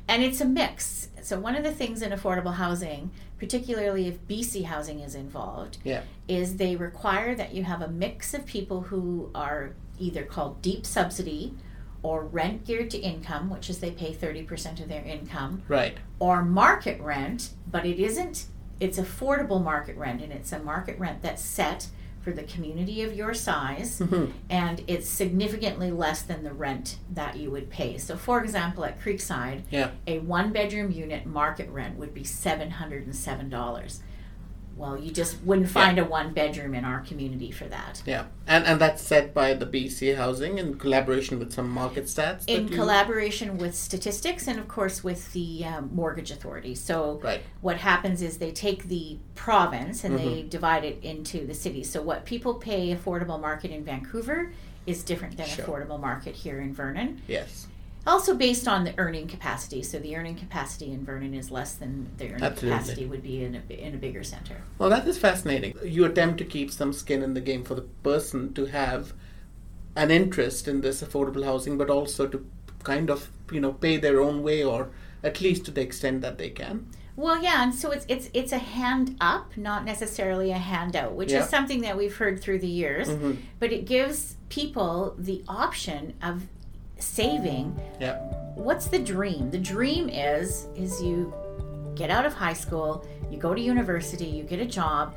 And 0.08 0.22
it's 0.24 0.40
a 0.40 0.44
mix. 0.46 1.08
So, 1.22 1.38
one 1.38 1.54
of 1.54 1.62
the 1.62 1.72
things 1.72 2.00
in 2.00 2.10
affordable 2.12 2.54
housing, 2.54 3.10
particularly 3.38 4.08
if 4.08 4.26
BC 4.26 4.64
housing 4.64 5.00
is 5.00 5.14
involved, 5.14 5.78
Yeah. 5.84 6.02
is 6.26 6.56
they 6.56 6.74
require 6.76 7.34
that 7.34 7.52
you 7.54 7.64
have 7.64 7.82
a 7.82 7.88
mix 7.88 8.32
of 8.32 8.46
people 8.46 8.82
who 8.82 9.30
are 9.34 9.74
either 9.98 10.24
called 10.24 10.62
deep 10.62 10.86
subsidy 10.86 11.54
or 12.02 12.24
rent 12.24 12.64
geared 12.64 12.88
to 12.90 12.98
income, 12.98 13.50
which 13.50 13.68
is 13.68 13.80
they 13.80 13.90
pay 13.90 14.14
30% 14.14 14.80
of 14.80 14.88
their 14.88 15.02
income, 15.04 15.62
Right. 15.68 15.98
or 16.18 16.42
market 16.42 17.00
rent, 17.00 17.50
but 17.70 17.84
it 17.84 17.98
isn't, 17.98 18.46
it's 18.80 18.98
affordable 18.98 19.62
market 19.62 19.96
rent, 19.96 20.22
and 20.22 20.32
it's 20.32 20.52
a 20.52 20.60
market 20.60 20.98
rent 20.98 21.20
that's 21.20 21.42
set 21.42 21.88
for 22.20 22.32
the 22.32 22.42
community 22.42 23.02
of 23.02 23.14
your 23.14 23.32
size, 23.34 24.00
Mhm. 24.00 24.32
and 24.50 24.82
it's 24.86 25.08
significantly 25.08 25.90
less 25.90 26.22
than 26.22 26.44
the 26.44 26.52
rent 26.52 26.96
that 27.12 27.36
you 27.36 27.50
would 27.50 27.70
pay. 27.70 27.96
So, 27.98 28.16
for 28.16 28.42
example, 28.42 28.84
at 28.84 29.00
Creekside, 29.00 29.62
Yeah. 29.70 29.90
a 30.06 30.18
one 30.20 30.52
bedroom 30.52 30.90
unit 30.90 31.26
market 31.26 31.68
rent 31.70 31.96
would 31.98 32.12
be 32.14 32.24
$707. 32.24 34.02
Well, 34.78 34.96
you 34.96 35.10
just 35.10 35.42
wouldn't 35.42 35.68
find 35.68 35.98
a 35.98 36.04
one 36.04 36.32
bedroom 36.32 36.72
in 36.74 36.84
our 36.84 37.00
community 37.00 37.50
for 37.50 37.64
that. 37.64 38.00
Yeah, 38.06 38.26
and 38.46 38.64
and 38.64 38.80
that's 38.80 39.02
set 39.02 39.34
by 39.34 39.54
the 39.54 39.66
BC 39.66 40.16
Housing 40.16 40.58
in 40.58 40.78
collaboration 40.78 41.38
with 41.40 41.52
some 41.52 41.68
market 41.68 42.04
stats. 42.04 42.44
In 42.46 42.68
collaboration 42.68 43.58
with 43.58 43.74
statistics 43.74 44.46
and, 44.46 44.58
of 44.58 44.68
course, 44.68 45.02
with 45.02 45.32
the 45.32 45.64
um, 45.64 45.90
mortgage 45.92 46.30
authority. 46.30 46.74
So, 46.76 47.20
Right. 47.22 47.42
what 47.60 47.78
happens 47.78 48.22
is 48.22 48.38
they 48.38 48.52
take 48.52 48.84
the 48.84 49.18
province 49.34 50.04
and 50.04 50.16
they 50.18 50.42
divide 50.42 50.84
it 50.84 50.98
into 51.02 51.44
the 51.44 51.54
cities. 51.54 51.90
So, 51.90 52.00
what 52.00 52.24
people 52.24 52.54
pay 52.54 52.94
affordable 52.94 53.40
market 53.40 53.72
in 53.72 53.84
Vancouver 53.84 54.52
is 54.86 55.02
different 55.02 55.36
than 55.36 55.46
Sure. 55.48 55.64
affordable 55.64 56.00
market 56.00 56.36
here 56.36 56.60
in 56.60 56.72
Vernon. 56.72 57.20
Yes, 57.26 57.66
Also 58.06 58.34
based 58.34 58.66
on 58.66 58.84
the 58.84 58.94
earning 58.98 59.26
capacity. 59.26 59.82
So 59.82 59.98
the 59.98 60.16
earning 60.16 60.36
capacity 60.36 60.92
in 60.92 61.04
Vernon 61.04 61.34
is 61.34 61.50
less 61.50 61.74
than 61.74 62.08
the 62.16 62.26
earning 62.30 62.42
Absolutely. 62.42 62.70
capacity 62.78 63.06
would 63.06 63.22
be 63.22 63.44
in 63.44 63.54
a, 63.68 63.72
in 63.72 63.94
a 63.94 63.98
bigger 63.98 64.24
center. 64.24 64.56
well, 64.78 64.88
that 64.90 65.06
is 65.06 65.18
fascinating. 65.18 65.74
You 65.84 66.04
attempt 66.06 66.38
to 66.38 66.44
keep 66.44 66.70
some 66.70 66.92
skin 66.92 67.22
in 67.22 67.34
the 67.34 67.40
game 67.42 67.64
for 67.64 67.74
the 67.74 67.82
person 68.02 68.54
to 68.54 68.66
have 68.66 69.12
an 69.96 70.10
interest 70.10 70.68
in 70.68 70.80
this 70.80 71.02
affordable 71.02 71.44
housing, 71.44 71.76
but 71.76 71.90
also 71.90 72.26
to 72.28 72.46
kind 72.84 73.10
of 73.10 73.30
you 73.52 73.60
know 73.60 73.72
pay 73.72 73.96
their 73.98 74.20
own 74.20 74.42
way, 74.42 74.62
or 74.64 74.88
at 75.22 75.40
least 75.40 75.64
to 75.66 75.70
the 75.70 75.80
extent 75.82 76.20
that 76.22 76.38
they 76.38 76.48
can. 76.50 76.86
Well, 77.16 77.42
yeah, 77.42 77.64
and 77.64 77.74
so 77.74 77.90
it's 77.90 78.06
it's 78.08 78.30
it's 78.32 78.52
a 78.52 78.58
hand 78.58 79.16
up, 79.20 79.56
not 79.56 79.84
necessarily 79.84 80.52
a 80.52 80.58
handout, 80.58 81.14
which 81.14 81.32
Yeah. 81.32 81.42
is 81.42 81.48
something 81.50 81.80
that 81.80 81.96
we've 81.96 82.16
heard 82.16 82.40
through 82.40 82.60
the 82.60 82.68
years. 82.68 83.08
Mhm. 83.08 83.38
But 83.58 83.72
it 83.72 83.84
gives 83.86 84.36
people 84.48 85.14
the 85.18 85.42
option 85.48 86.14
of 86.22 86.46
saving. 86.98 87.78
Yeah, 88.00 88.18
What's 88.54 88.86
the 88.88 88.98
dream? 88.98 89.50
The 89.50 89.58
dream 89.58 90.08
is 90.08 90.66
is 90.76 91.00
you 91.02 91.32
get 91.94 92.10
out 92.10 92.26
of 92.26 92.34
high 92.34 92.52
school, 92.52 93.04
you 93.30 93.38
go 93.38 93.54
to 93.54 93.60
university, 93.60 94.26
you 94.26 94.42
get 94.44 94.60
a 94.60 94.66
job. 94.66 95.14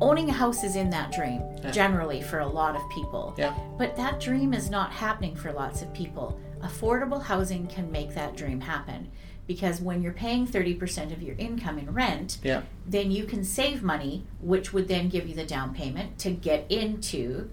Owning 0.00 0.28
a 0.30 0.32
house 0.32 0.64
is 0.64 0.76
in 0.76 0.90
that 0.90 1.12
dream, 1.12 1.42
Yeah. 1.62 1.70
generally 1.70 2.20
for 2.22 2.38
a 2.40 2.46
lot 2.46 2.74
of 2.74 2.82
people. 2.90 3.34
yeah, 3.36 3.54
But 3.76 3.96
that 3.96 4.18
dream 4.18 4.52
is 4.54 4.70
not 4.70 4.90
happening 4.92 5.36
for 5.36 5.52
lots 5.52 5.82
of 5.82 5.92
people. 5.92 6.38
Affordable 6.62 7.22
housing 7.22 7.66
can 7.66 7.92
make 7.92 8.14
that 8.14 8.36
dream 8.36 8.60
happen 8.60 9.08
because 9.46 9.80
when 9.80 10.02
you're 10.02 10.12
paying 10.12 10.46
30% 10.46 11.12
of 11.12 11.22
your 11.22 11.36
income 11.38 11.78
in 11.78 11.92
rent, 11.92 12.38
yeah. 12.42 12.62
then 12.86 13.10
you 13.10 13.24
can 13.24 13.44
save 13.44 13.82
money, 13.82 14.26
which 14.40 14.72
would 14.72 14.88
then 14.88 15.08
give 15.08 15.28
you 15.28 15.34
the 15.34 15.44
down 15.44 15.74
payment 15.74 16.18
to 16.18 16.30
get 16.30 16.70
into 16.70 17.48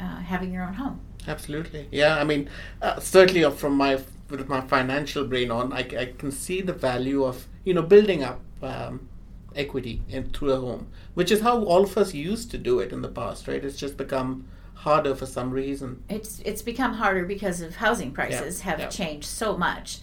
uh, 0.00 0.16
having 0.18 0.52
your 0.52 0.64
own 0.64 0.74
home. 0.74 1.00
Absolutely. 1.26 1.88
Yeah, 1.90 2.16
I 2.16 2.24
mean, 2.24 2.50
uh, 2.82 3.00
certainly 3.00 3.48
from 3.50 3.76
my 3.76 4.00
with 4.30 4.48
my 4.48 4.60
financial 4.60 5.26
brain 5.26 5.50
on, 5.50 5.72
I, 5.72 5.80
I 5.80 6.12
can 6.18 6.30
see 6.30 6.60
the 6.60 6.72
value 6.72 7.24
of 7.24 7.46
you 7.64 7.74
know 7.74 7.82
building 7.82 8.22
up 8.22 8.40
um, 8.62 9.08
equity 9.54 10.02
in 10.08 10.30
through 10.30 10.52
a 10.52 10.60
home, 10.60 10.88
which 11.14 11.30
is 11.30 11.40
how 11.40 11.62
all 11.64 11.84
of 11.84 11.96
us 11.96 12.14
used 12.14 12.50
to 12.50 12.58
do 12.58 12.80
it 12.80 12.92
in 12.92 13.02
the 13.02 13.08
past, 13.08 13.48
right? 13.48 13.64
It's 13.64 13.76
just 13.76 13.96
become 13.96 14.46
harder 14.74 15.14
for 15.14 15.26
some 15.26 15.50
reason. 15.50 16.02
It's 16.08 16.40
it's 16.40 16.62
become 16.62 16.94
harder 16.94 17.24
because 17.24 17.60
of 17.60 17.76
housing 17.76 18.12
prices 18.12 18.60
have 18.62 18.78
yeah. 18.78 18.88
changed 18.88 19.26
so 19.26 19.56
much. 19.56 20.00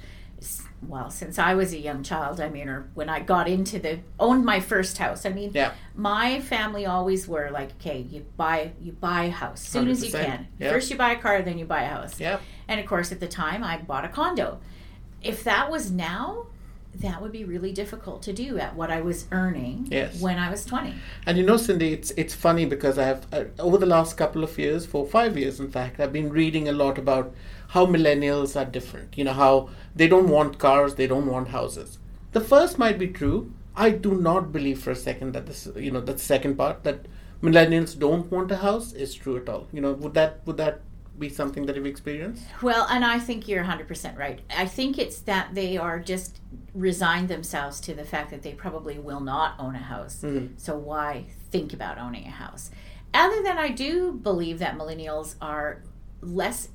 Well, 0.87 1.11
since 1.11 1.37
I 1.37 1.53
was 1.53 1.73
a 1.73 1.77
young 1.77 2.01
child, 2.03 2.41
I 2.41 2.49
mean, 2.49 2.67
or 2.67 2.89
when 2.95 3.07
I 3.07 3.19
got 3.19 3.47
into 3.47 3.77
the 3.79 3.99
owned 4.19 4.43
my 4.43 4.59
first 4.59 4.97
house, 4.97 5.25
I 5.25 5.29
mean, 5.29 5.51
Yeah, 5.53 5.73
my 5.95 6.41
family 6.41 6.85
always 6.87 7.27
were 7.27 7.49
like, 7.51 7.71
okay, 7.79 7.99
you 7.99 8.25
buy 8.35 8.71
you 8.81 8.91
buy 8.93 9.25
a 9.25 9.29
house 9.31 9.61
as 9.61 9.67
soon 9.67 9.87
as 9.89 10.03
you 10.03 10.11
can. 10.11 10.47
yeah. 10.59 10.71
First 10.71 10.89
you 10.89 10.97
buy 10.97 11.11
a 11.11 11.19
car, 11.19 11.41
then 11.43 11.57
you 11.59 11.65
buy 11.65 11.83
a 11.83 11.87
house. 11.89 12.19
yeah, 12.19 12.39
And 12.67 12.79
of 12.79 12.85
course, 12.87 13.11
at 13.11 13.19
the 13.19 13.27
time, 13.27 13.63
I 13.63 13.77
bought 13.77 14.05
a 14.05 14.09
condo. 14.09 14.59
If 15.21 15.43
that 15.43 15.69
was 15.69 15.91
now, 15.91 16.47
that 16.95 17.21
would 17.21 17.31
be 17.31 17.45
really 17.45 17.71
difficult 17.71 18.21
to 18.23 18.33
do 18.33 18.57
at 18.59 18.75
what 18.75 18.91
I 18.91 19.01
was 19.01 19.25
earning 19.31 19.87
Yes. 19.89 20.19
when 20.21 20.37
I 20.37 20.49
was 20.51 20.65
twenty. 20.65 20.93
and 21.25 21.37
you 21.37 21.43
know, 21.43 21.57
Cindy, 21.57 21.93
it's 21.93 22.11
it's 22.11 22.33
funny 22.33 22.65
because 22.65 22.97
I 22.97 23.05
have 23.05 23.25
uh, 23.33 23.45
over 23.59 23.77
the 23.77 23.85
last 23.85 24.17
couple 24.17 24.43
of 24.43 24.57
years, 24.59 24.85
for 24.85 25.05
five 25.07 25.37
years, 25.37 25.59
in 25.59 25.71
fact, 25.71 25.99
I've 25.99 26.11
been 26.13 26.29
reading 26.29 26.67
a 26.67 26.73
lot 26.73 26.97
about 26.97 27.33
how 27.69 27.85
millennials 27.85 28.59
are 28.59 28.65
different. 28.65 29.17
You 29.17 29.23
know, 29.23 29.33
how 29.33 29.69
they 29.95 30.07
don't 30.07 30.27
want 30.29 30.59
cars, 30.59 30.95
they 30.95 31.07
don't 31.07 31.27
want 31.27 31.47
houses. 31.49 31.97
The 32.33 32.41
first 32.41 32.77
might 32.77 32.99
be 32.99 33.07
true. 33.07 33.53
I 33.75 33.91
do 33.91 34.15
not 34.15 34.51
believe 34.51 34.79
for 34.83 34.91
a 34.91 34.95
second 34.95 35.31
that 35.33 35.45
this, 35.47 35.67
you 35.77 35.91
know, 35.91 36.01
that 36.01 36.19
second 36.19 36.55
part 36.57 36.83
that 36.83 37.05
millennials 37.41 37.97
don't 37.97 38.29
want 38.29 38.51
a 38.51 38.57
house 38.57 38.91
is 38.93 39.15
true 39.15 39.37
at 39.37 39.47
all. 39.47 39.67
You 39.71 39.79
know, 39.81 39.93
would 39.93 40.13
that 40.15 40.41
would 40.45 40.57
that 40.57 40.81
be 41.19 41.29
something 41.29 41.65
that 41.65 41.75
you've 41.75 41.85
experienced? 41.85 42.43
Well, 42.61 42.87
and 42.89 43.03
I 43.05 43.19
think 43.19 43.47
you're 43.47 43.63
100% 43.63 44.17
right. 44.17 44.39
I 44.55 44.65
think 44.65 44.97
it's 44.97 45.19
that 45.21 45.53
they 45.53 45.77
are 45.77 45.99
just 45.99 46.39
resigned 46.73 47.27
themselves 47.29 47.79
to 47.81 47.93
the 47.93 48.03
fact 48.05 48.31
that 48.31 48.41
they 48.43 48.53
probably 48.53 48.97
will 48.97 49.19
not 49.19 49.55
own 49.59 49.75
a 49.75 49.79
house. 49.79 50.21
Mhm. 50.23 50.59
So 50.59 50.75
why 50.77 51.25
think 51.51 51.73
about 51.73 51.97
owning 51.97 52.25
a 52.27 52.31
house? 52.31 52.71
Other 53.13 53.43
than 53.43 53.57
I 53.57 53.69
do 53.69 54.13
believe 54.13 54.59
that 54.59 54.77
millennials 54.77 55.35
are 55.41 55.83
less 56.21 56.69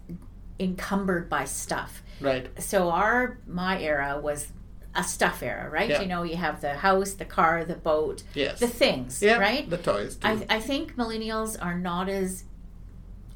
encumbered 0.61 1.29
by 1.29 1.45
stuff. 1.45 2.03
Right. 2.21 2.49
So 2.63 2.91
our 2.91 3.39
my 3.47 3.81
era 3.81 4.21
was 4.23 4.49
a 4.95 5.03
stuff 5.05 5.43
era, 5.43 5.69
right? 5.69 5.91
Yeah. 5.91 6.01
You 6.01 6.09
know, 6.09 6.23
you 6.23 6.37
have 6.37 6.61
the 6.63 6.75
house, 6.75 7.13
the 7.13 7.25
car, 7.27 7.65
the 7.65 7.75
boat, 7.75 8.23
Yes. 8.35 8.61
the 8.61 8.67
things, 8.67 9.23
yeah. 9.23 9.37
right? 9.39 9.69
The 9.69 9.77
toys. 9.77 10.17
Too. 10.17 10.27
I, 10.29 10.47
I 10.49 10.61
think 10.61 10.97
millennials 10.97 11.63
are 11.63 11.79
not 11.79 12.09
as 12.09 12.45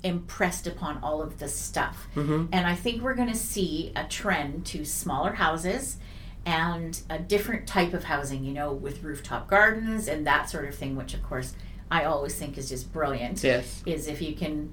impressed 0.03 0.67
upon 0.67 0.99
all 1.03 1.21
of 1.23 1.39
the 1.39 1.49
stuff. 1.49 2.09
Mhm. 2.15 2.49
And 2.53 2.67
I 2.67 2.75
think 2.75 3.03
we're 3.03 3.15
going 3.15 3.29
to 3.31 3.37
see 3.37 3.93
a 3.95 4.05
trend 4.05 4.65
to 4.67 4.85
smaller 4.85 5.33
houses 5.35 5.99
and 6.47 7.01
a 7.11 7.19
different 7.19 7.67
type 7.67 7.93
of 7.93 8.05
housing, 8.05 8.45
you 8.45 8.53
know, 8.53 8.73
with 8.73 9.03
rooftop 9.03 9.49
gardens 9.49 10.09
and 10.09 10.27
that 10.27 10.49
sort 10.49 10.65
of 10.67 10.75
thing, 10.75 10.97
which 10.97 11.13
of 11.13 11.23
course 11.23 11.55
I 11.91 12.05
always 12.05 12.35
think 12.35 12.57
is 12.57 12.69
just 12.69 12.93
brilliant. 12.93 13.43
Yes. 13.45 13.83
Is 13.85 14.07
if 14.09 14.23
you 14.23 14.35
can 14.35 14.73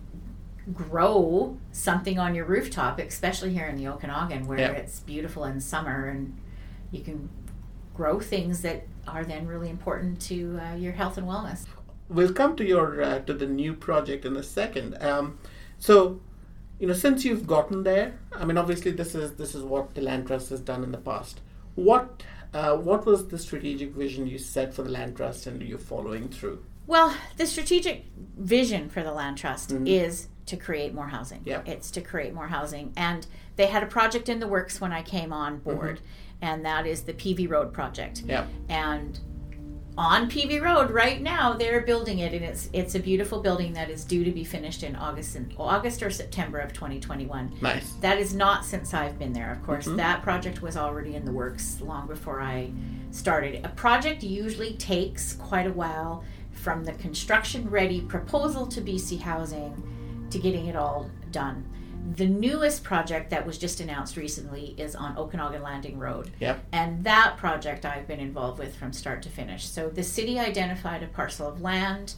grow 0.74 1.58
something 1.72 2.20
on 2.20 2.36
your 2.36 2.46
rooftop, 2.46 3.00
especially 3.00 3.54
here 3.54 3.66
in 3.68 3.76
the 3.78 3.88
Okanagan 3.88 4.48
where 4.48 4.60
Yeah. 4.60 4.72
it's 4.72 5.00
beautiful 5.02 5.44
in 5.46 5.60
summer 5.60 6.08
and 6.08 6.38
you 6.92 7.02
can 7.02 7.30
grow 7.94 8.20
things 8.20 8.62
that 8.62 8.86
are 9.08 9.24
then 9.24 9.48
really 9.48 9.70
important 9.70 10.20
to 10.22 10.60
uh, 10.62 10.76
your 10.76 10.92
health 10.94 11.18
and 11.18 11.28
wellness. 11.28 11.66
We'll 12.10 12.34
come 12.34 12.56
to 12.56 12.66
your 12.66 13.02
uh, 13.02 13.20
to 13.20 13.34
the 13.34 13.46
new 13.46 13.74
project 13.74 14.26
in 14.26 14.36
a 14.38 14.44
second. 14.44 15.02
Um, 15.02 15.38
so, 15.78 16.20
you 16.80 16.88
know, 16.88 16.94
since 16.94 17.26
you've 17.26 17.48
gotten 17.48 17.84
there, 17.84 18.20
I 18.36 18.46
mean, 18.46 18.58
obviously 18.58 18.92
this 18.92 19.16
is 19.16 19.34
this 19.34 19.56
is 19.56 19.64
what 19.64 19.96
the 19.96 20.02
land 20.02 20.28
trust 20.28 20.50
has 20.50 20.60
done 20.60 20.84
in 20.84 20.92
the 20.92 20.98
past. 20.98 21.42
What 21.76 22.24
uh, 22.54 22.76
what 22.78 23.06
was 23.06 23.28
the 23.28 23.38
strategic 23.38 23.92
vision 23.94 24.28
you 24.28 24.38
set 24.38 24.74
for 24.74 24.84
the 24.84 24.90
land 24.92 25.18
trust, 25.18 25.48
and 25.48 25.62
you're 25.62 25.78
following 25.78 26.30
through? 26.30 26.64
Well, 26.88 27.14
the 27.36 27.46
strategic 27.46 28.06
vision 28.38 28.90
for 28.90 29.04
the 29.04 29.12
Land 29.12 29.38
Trust 29.38 29.72
Mhm. 29.72 29.86
is 29.90 30.30
to 30.46 30.56
create 30.56 30.94
more 30.94 31.10
housing. 31.10 31.42
Yeah. 31.44 31.62
It's 31.66 31.92
to 31.92 32.02
create 32.02 32.34
more 32.34 32.48
housing. 32.48 32.94
And 32.96 33.28
they 33.58 33.66
had 33.66 33.84
a 33.84 33.88
project 33.88 34.30
in 34.30 34.40
the 34.40 34.48
works 34.48 34.80
when 34.80 34.94
I 34.94 35.02
came 35.02 35.34
on 35.34 35.58
board, 35.60 36.00
and 36.42 36.64
that 36.64 36.88
is 36.88 37.02
the 37.02 37.12
PV 37.14 37.46
Road 37.50 37.74
project. 37.74 38.24
Yeah, 38.26 38.46
And 38.70 39.20
on 39.98 40.30
PV 40.30 40.62
Road 40.62 40.92
right 40.92 41.22
now, 41.22 41.54
they're 41.54 41.82
building 41.82 42.20
it, 42.20 42.34
and 42.34 42.46
it's 42.46 42.70
it's 42.72 42.94
a 42.96 43.00
beautiful 43.00 43.42
building 43.42 43.74
that 43.74 43.90
is 43.90 44.04
due 44.06 44.24
to 44.24 44.32
be 44.32 44.44
finished 44.44 44.84
in 44.84 44.96
August 44.96 45.36
and 45.36 45.54
August 45.58 46.04
or 46.04 46.12
September 46.12 46.60
of 46.60 46.72
2021. 46.74 47.54
nice. 47.62 47.94
That 48.02 48.20
is 48.20 48.34
not 48.36 48.64
since 48.66 48.94
I've 48.94 49.18
been 49.18 49.34
there. 49.34 49.52
Of 49.52 49.64
course, 49.66 49.88
Mhm. 49.88 49.98
that 49.98 50.22
project 50.22 50.62
was 50.62 50.78
already 50.78 51.16
in 51.16 51.26
the 51.26 51.32
works 51.32 51.82
long 51.82 52.08
before 52.08 52.42
I 52.42 52.72
started. 53.12 53.66
A 53.66 53.70
project 53.70 54.22
usually 54.24 54.74
takes 54.74 55.34
quite 55.34 55.66
a 55.66 55.72
while 55.74 56.24
from 56.52 56.84
the 56.84 56.94
construction 56.94 57.70
ready 57.70 58.02
proposal 58.02 58.68
to 58.68 58.82
BC 58.82 59.18
Housing 59.18 59.82
to 60.30 60.38
getting 60.38 60.68
it 60.68 60.76
all 60.76 61.10
done. 61.32 61.64
The 62.16 62.28
newest 62.28 62.84
project 62.84 63.32
that 63.32 63.46
was 63.46 63.58
just 63.58 63.80
announced 63.80 64.16
recently 64.16 64.74
is 64.78 64.96
on 64.96 65.18
Okanagan 65.18 65.62
Landing 65.62 66.00
Road. 66.00 66.32
Yep. 66.40 66.64
And 66.72 67.04
that 67.04 67.38
project 67.38 67.86
I've 67.86 68.08
been 68.08 68.20
involved 68.20 68.60
with 68.60 68.76
from 68.76 68.94
start 68.94 69.22
to 69.24 69.30
finish. 69.30 69.68
So 69.68 69.90
the 69.90 70.04
city 70.04 70.40
identified 70.40 71.04
a 71.04 71.08
parcel 71.08 71.48
of 71.48 71.62
land 71.62 72.14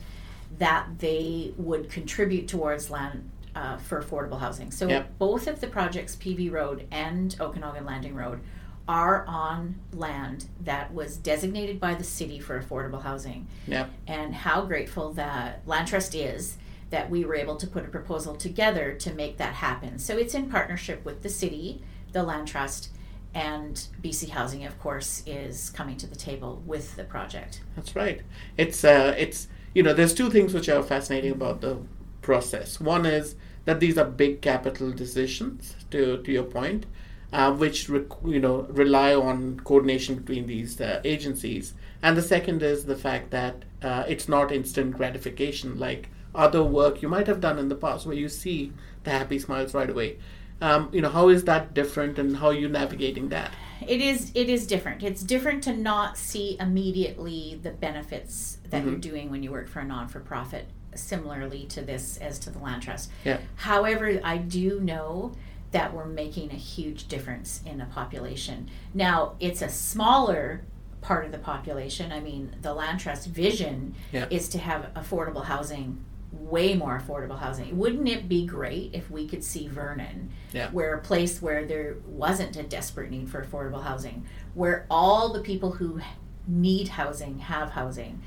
that 0.58 0.88
they 1.00 1.54
would 1.58 1.90
contribute 1.90 2.48
towards 2.48 2.90
land 2.90 3.30
uh, 3.56 3.78
for 3.78 4.02
affordable 4.04 4.40
housing. 4.40 4.72
So 4.72 4.88
Yep. 4.88 5.18
both 5.18 5.48
of 5.48 5.60
the 5.60 5.68
projects, 5.68 6.16
PV 6.16 6.52
Road 6.52 6.88
and 6.92 7.36
Okanagan 7.40 7.86
Landing 7.86 8.16
Road, 8.16 8.42
are 8.88 9.24
on 9.28 9.76
land 9.94 10.46
that 10.62 10.94
was 10.94 11.18
designated 11.18 11.80
by 11.80 11.94
the 11.94 12.04
city 12.04 12.40
for 12.40 12.62
affordable 12.62 13.02
housing. 13.02 13.48
Yep. 13.68 13.90
And 14.08 14.34
how 14.34 14.66
grateful 14.66 15.14
that 15.14 15.62
Land 15.68 15.88
Trust 15.88 16.16
is 16.16 16.58
that 16.90 17.10
we 17.10 17.24
were 17.26 17.36
able 17.36 17.56
to 17.58 17.68
put 17.68 17.86
a 17.86 17.90
proposal 17.90 18.36
together 18.36 18.94
to 18.94 19.14
make 19.14 19.38
that 19.38 19.54
happen. 19.54 20.00
So 20.00 20.18
it's 20.18 20.34
in 20.34 20.50
partnership 20.50 21.06
with 21.06 21.22
the 21.22 21.30
city, 21.30 21.84
the 22.12 22.24
Land 22.24 22.48
Trust, 22.48 22.90
and 23.34 23.76
BC 24.02 24.30
Housing, 24.30 24.66
of 24.66 24.80
course, 24.80 25.22
is 25.28 25.70
coming 25.70 25.98
to 25.98 26.08
the 26.08 26.16
table 26.16 26.64
with 26.66 26.96
the 26.96 27.04
project. 27.04 27.62
That's 27.76 27.96
right. 27.96 28.22
It's 28.58 28.84
uh, 28.84 29.14
it's 29.18 29.48
you 29.74 29.84
know, 29.84 29.94
there's 29.94 30.14
two 30.14 30.30
things 30.30 30.54
which 30.54 30.70
are 30.70 30.82
fascinating 30.82 31.32
about 31.32 31.62
the 31.62 31.78
process. 32.22 32.80
One 32.80 33.06
is 33.06 33.36
that 33.66 33.80
these 33.80 33.98
are 33.98 34.06
big 34.06 34.42
capital 34.42 34.92
decisions, 34.92 35.76
to, 35.92 36.22
to 36.24 36.32
your 36.32 36.44
point, 36.44 36.86
uh, 37.32 37.54
which 37.54 37.88
rec- 37.88 38.24
you 38.26 38.40
know 38.40 38.64
rely 38.70 39.14
on 39.14 39.60
coordination 39.60 40.16
between 40.16 40.48
these 40.48 40.82
uh, 40.82 41.02
agencies. 41.04 41.74
And 42.02 42.18
the 42.18 42.22
second 42.22 42.64
is 42.64 42.86
the 42.86 42.96
fact 42.96 43.30
that 43.32 43.64
uh, 43.84 44.06
it's 44.08 44.28
not 44.28 44.52
instant 44.52 44.98
gratification 44.98 45.78
like 45.78 46.10
other 46.34 46.64
work 46.64 47.02
you 47.02 47.10
might 47.10 47.28
have 47.28 47.40
done 47.40 47.60
in 47.60 47.70
the 47.70 47.76
past, 47.76 48.06
where 48.06 48.16
you 48.16 48.30
see 48.30 48.72
the 49.04 49.12
happy 49.12 49.40
smiles 49.40 49.74
right 49.74 49.90
away. 49.90 50.18
Um, 50.62 50.90
you 50.92 51.02
know, 51.02 51.10
how 51.10 51.30
is 51.30 51.46
that 51.46 51.74
different, 51.74 52.20
and 52.20 52.38
how 52.38 52.48
are 52.48 52.54
you 52.54 52.68
navigating 52.68 53.30
that? 53.30 53.52
It 53.88 54.02
is. 54.02 54.32
It 54.36 54.50
is 54.50 54.68
different. 54.68 55.04
It's 55.04 55.24
different 55.24 55.64
to 55.64 55.74
not 55.76 56.18
see 56.18 56.58
immediately 56.60 57.60
the 57.64 57.72
benefits 57.72 58.58
that 58.70 58.82
mm-hmm. 58.82 58.90
you're 58.90 59.00
doing 59.00 59.32
when 59.32 59.42
you 59.42 59.52
work 59.52 59.70
for 59.70 59.80
a 59.80 59.86
non-for-profit 59.86 60.68
similarly 60.96 61.66
to 61.68 61.82
this 61.82 62.18
as 62.18 62.40
to 62.40 62.50
the 62.50 62.60
land 62.60 62.84
trust. 62.84 63.10
Yeah. 63.24 63.40
However, 63.56 64.20
I 64.24 64.38
do 64.38 64.80
know 64.82 65.34
that 65.72 65.94
we're 65.94 66.06
making 66.06 66.52
a 66.52 66.56
huge 66.56 67.08
difference 67.08 67.62
in 67.66 67.80
a 67.80 67.86
population. 67.86 68.70
Now, 68.94 69.36
it's 69.40 69.62
a 69.62 69.70
smaller 69.70 70.62
part 71.00 71.26
of 71.26 71.32
the 71.32 71.38
population. 71.38 72.12
I 72.12 72.20
mean, 72.20 72.56
the 72.62 72.74
land 72.74 73.00
trust 73.00 73.28
vision 73.28 73.96
yeah. 74.12 74.28
is 74.30 74.50
to 74.50 74.58
have 74.58 74.92
affordable 74.96 75.46
housing, 75.46 76.04
way 76.32 76.76
more 76.76 77.02
affordable 77.02 77.40
housing. 77.40 77.78
Wouldn't 77.78 78.08
it 78.08 78.30
be 78.30 78.46
great 78.46 78.92
if 78.94 79.10
we 79.10 79.28
could 79.28 79.44
see 79.44 79.68
Vernon, 79.68 80.32
yeah. 80.54 80.70
where 80.72 80.94
a 80.94 81.02
place 81.02 81.42
where 81.42 81.66
there 81.66 81.98
wasn't 82.06 82.56
a 82.56 82.64
desperate 82.64 83.12
need 83.12 83.30
for 83.30 83.44
affordable 83.44 83.84
housing, 83.84 84.26
where 84.54 84.86
all 84.90 85.34
the 85.34 85.42
people 85.42 85.72
who 85.72 86.02
need 86.48 86.90
housing 86.90 87.40
have 87.40 87.72
housing 87.72 88.22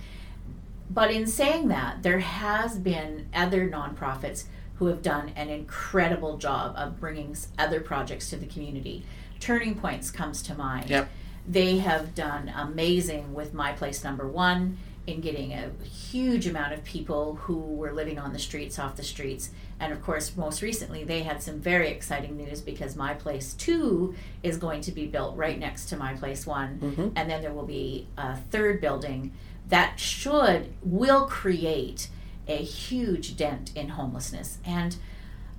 but 0.92 1.10
in 1.10 1.26
saying 1.26 1.68
that, 1.68 2.02
there 2.02 2.18
has 2.18 2.78
been 2.78 3.28
other 3.32 3.68
nonprofits 3.68 4.44
who 4.74 4.86
have 4.86 5.00
done 5.00 5.32
an 5.36 5.48
incredible 5.48 6.36
job 6.36 6.74
of 6.76 7.00
bringing 7.00 7.34
other 7.58 7.80
projects 7.80 8.28
to 8.30 8.36
the 8.36 8.46
community. 8.46 9.04
Turning 9.40 9.74
Points 9.74 10.10
comes 10.10 10.42
to 10.42 10.54
mind. 10.54 10.90
Yep. 10.90 11.08
They 11.48 11.78
have 11.78 12.14
done 12.14 12.52
amazing 12.54 13.32
with 13.32 13.54
My 13.54 13.72
Place 13.72 14.04
Number 14.04 14.28
One 14.28 14.76
in 15.06 15.20
getting 15.20 15.52
a 15.52 15.70
huge 15.84 16.46
amount 16.46 16.72
of 16.72 16.84
people 16.84 17.34
who 17.36 17.56
were 17.56 17.92
living 17.92 18.18
on 18.18 18.32
the 18.32 18.38
streets 18.38 18.78
off 18.78 18.96
the 18.96 19.02
streets. 19.02 19.50
And 19.80 19.92
of 19.92 20.02
course, 20.02 20.36
most 20.36 20.62
recently, 20.62 21.02
they 21.02 21.22
had 21.22 21.42
some 21.42 21.58
very 21.58 21.88
exciting 21.88 22.36
news 22.36 22.60
because 22.60 22.94
My 22.94 23.14
Place 23.14 23.54
2 23.54 24.14
is 24.42 24.56
going 24.58 24.80
to 24.82 24.92
be 24.92 25.06
built 25.06 25.36
right 25.36 25.58
next 25.58 25.86
to 25.86 25.96
My 25.96 26.14
Place 26.14 26.46
one 26.46 26.78
mm-hmm. 26.78 27.08
And 27.16 27.28
then 27.28 27.42
there 27.42 27.52
will 27.52 27.66
be 27.66 28.06
a 28.16 28.36
third 28.36 28.80
building 28.80 29.32
that 29.68 29.98
should 29.98 30.72
will 30.82 31.26
create 31.26 32.08
a 32.46 32.56
huge 32.56 33.36
dent 33.36 33.74
in 33.76 33.90
homelessness 33.90 34.58
and 34.64 34.96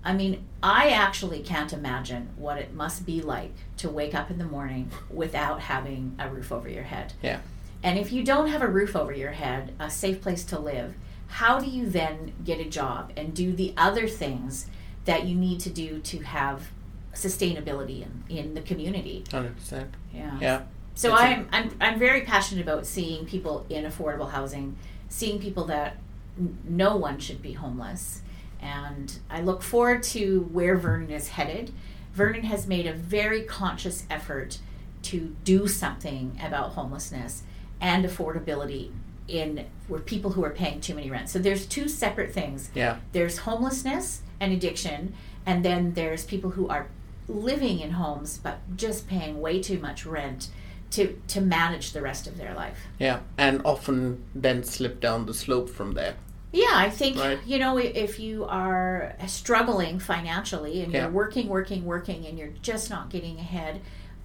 I 0.05 0.13
mean, 0.13 0.43
I 0.61 0.89
actually 0.89 1.39
can't 1.39 1.71
imagine 1.71 2.29
what 2.35 2.57
it 2.57 2.73
must 2.73 3.05
be 3.05 3.21
like 3.21 3.53
to 3.77 3.89
wake 3.89 4.13
up 4.13 4.29
in 4.29 4.37
the 4.37 4.45
morning 4.45 4.91
without 5.09 5.61
having 5.61 6.15
a 6.19 6.29
roof 6.29 6.51
over 6.51 6.67
your 6.67 6.83
head. 6.83 7.13
Yeah. 7.21 7.39
And 7.83 7.99
if 7.99 8.13
you 8.13 8.23
don't 8.23 8.47
have 8.47 8.61
a 8.61 8.67
roof 8.67 8.95
over 8.95 9.11
your 9.11 9.31
head, 9.31 9.73
a 9.77 9.89
safe 9.89 10.21
place 10.21 10.45
to 10.45 10.57
live, 10.57 10.95
how 11.27 11.59
do 11.59 11.69
you 11.69 11.89
then 11.89 12.33
get 12.43 12.59
a 12.59 12.65
job 12.65 13.11
and 13.17 13.33
do 13.33 13.53
the 13.53 13.73
other 13.75 14.07
things 14.07 14.67
that 15.05 15.25
you 15.25 15.35
need 15.35 15.59
to 15.61 15.69
do 15.69 15.99
to 15.99 16.19
have 16.19 16.69
sustainability 17.13 18.03
in, 18.03 18.23
in 18.35 18.53
the 18.53 18.61
community? 18.61 19.25
100%. 19.29 19.87
Yeah. 20.13 20.37
Yeah. 20.39 20.61
So 20.95 21.13
I'm, 21.13 21.49
i 21.51 21.57
I'm 21.59 21.71
I'm 21.81 21.99
very 21.99 22.21
passionate 22.21 22.61
about 22.61 22.85
seeing 22.85 23.25
people 23.25 23.65
in 23.67 23.83
affordable 23.83 24.29
housing, 24.29 24.77
seeing 25.09 25.39
people 25.39 25.65
that 25.65 25.97
n- 26.37 26.59
no 26.63 26.95
one 26.95 27.19
should 27.19 27.41
be 27.41 27.53
homeless, 27.53 28.21
and 28.61 29.17
I 29.27 29.41
look 29.41 29.63
forward 29.63 30.03
to 30.03 30.47
where 30.51 30.77
Vernon 30.77 31.09
is 31.09 31.29
headed. 31.29 31.73
Vernon 32.13 32.43
has 32.43 32.67
made 32.67 32.85
a 32.85 32.93
very 32.93 33.41
conscious 33.41 34.05
effort 34.07 34.59
to 35.03 35.35
do 35.43 35.67
something 35.67 36.39
about 36.41 36.73
homelessness 36.73 37.41
and 37.83 38.05
affordability 38.05 38.91
in 39.27 39.65
where 39.87 39.99
people 39.99 40.31
who 40.31 40.43
are 40.43 40.49
paying 40.49 40.79
too 40.79 40.95
many 40.95 41.11
rents. 41.11 41.33
So 41.33 41.37
there's 41.37 41.65
two 41.65 41.87
separate 41.87 42.33
things. 42.33 42.71
Yeah. 42.73 42.97
There's 43.11 43.39
homelessness 43.39 44.21
and 44.39 44.53
addiction, 44.53 45.13
and 45.45 45.63
then 45.63 45.93
there's 45.93 46.23
people 46.23 46.51
who 46.51 46.67
are 46.69 46.87
living 47.27 47.79
in 47.79 47.91
homes 47.91 48.37
but 48.37 48.57
just 48.75 49.07
paying 49.07 49.39
way 49.39 49.61
too 49.61 49.79
much 49.79 50.05
rent 50.05 50.49
to 50.91 51.17
to 51.27 51.39
manage 51.41 51.91
the 51.91 52.01
rest 52.01 52.25
of 52.25 52.37
their 52.37 52.53
life. 52.53 52.77
Yeah, 52.99 53.19
and 53.37 53.61
often 53.65 54.23
then 54.33 54.63
slip 54.63 54.99
down 54.99 55.25
the 55.25 55.33
slope 55.33 55.69
from 55.69 55.93
there. 55.93 56.15
Yeah, 56.51 56.73
I 56.73 56.89
think 56.89 57.17
right. 57.17 57.39
you 57.45 57.59
know 57.59 57.77
if 57.77 58.19
you 58.19 58.45
are 58.45 59.15
struggling 59.27 59.99
financially 59.99 60.81
and 60.83 60.93
yeah. 60.93 61.03
you're 61.03 61.11
working, 61.11 61.47
working, 61.47 61.83
working, 61.83 62.25
and 62.27 62.37
you're 62.37 62.55
just 62.61 62.89
not 62.89 63.09
getting 63.09 63.39
ahead, 63.39 63.81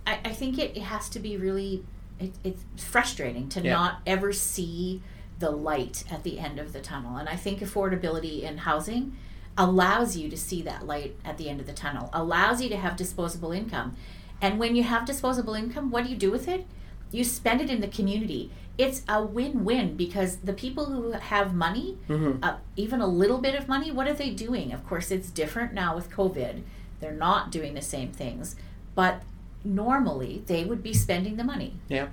I, 0.06 0.18
I 0.24 0.32
think 0.32 0.58
it, 0.58 0.76
it, 0.76 0.82
has 0.82 1.08
to 1.10 1.20
be 1.20 1.36
really 1.36 1.84
it, 2.18 2.32
it's 2.44 2.64
frustrating 2.76 3.48
to 3.50 3.60
yeah. 3.60 3.72
not 3.72 4.00
ever 4.06 4.32
see 4.32 5.02
the 5.38 5.50
light 5.50 6.04
at 6.10 6.24
the 6.24 6.38
end 6.38 6.58
of 6.58 6.72
the 6.72 6.80
tunnel. 6.80 7.16
And 7.16 7.28
I 7.28 7.36
think 7.36 7.60
affordability 7.60 8.42
in 8.42 8.58
housing 8.58 9.16
allows 9.56 10.16
you 10.16 10.28
to 10.30 10.36
see 10.36 10.62
that 10.62 10.86
light 10.86 11.16
at 11.24 11.36
the 11.36 11.48
end 11.48 11.60
of 11.60 11.66
the 11.66 11.72
tunnel, 11.72 12.10
allows 12.12 12.62
you 12.62 12.68
to 12.68 12.76
have 12.76 12.96
disposable 12.96 13.52
income. 13.52 13.96
And 14.40 14.58
when 14.58 14.76
you 14.76 14.84
have 14.84 15.04
disposable 15.04 15.54
income, 15.54 15.90
what 15.90 16.04
do 16.04 16.10
you 16.10 16.16
do 16.16 16.30
with 16.30 16.46
it? 16.46 16.66
You 17.10 17.24
spend 17.24 17.60
it 17.60 17.70
in 17.70 17.80
the 17.80 17.88
community. 17.88 18.52
It's 18.76 19.02
a 19.08 19.22
win 19.22 19.64
win 19.64 19.96
because 19.96 20.36
the 20.36 20.52
people 20.52 20.86
who 20.86 21.12
have 21.12 21.54
money, 21.54 21.98
mm-hmm. 22.08 22.44
uh, 22.44 22.56
even 22.76 23.00
a 23.00 23.06
little 23.06 23.38
bit 23.38 23.56
of 23.56 23.66
money, 23.66 23.90
what 23.90 24.06
are 24.06 24.12
they 24.12 24.30
doing? 24.30 24.72
Of 24.72 24.86
course, 24.86 25.10
it's 25.10 25.30
different 25.30 25.72
now 25.72 25.96
with 25.96 26.10
COVID. 26.10 26.62
They're 27.00 27.12
not 27.12 27.50
doing 27.50 27.74
the 27.74 27.82
same 27.82 28.12
things. 28.12 28.54
But 28.94 29.22
normally, 29.64 30.42
they 30.46 30.64
would 30.64 30.82
be 30.82 30.92
spending 30.92 31.36
the 31.36 31.44
money 31.44 31.74
yeah. 31.88 32.08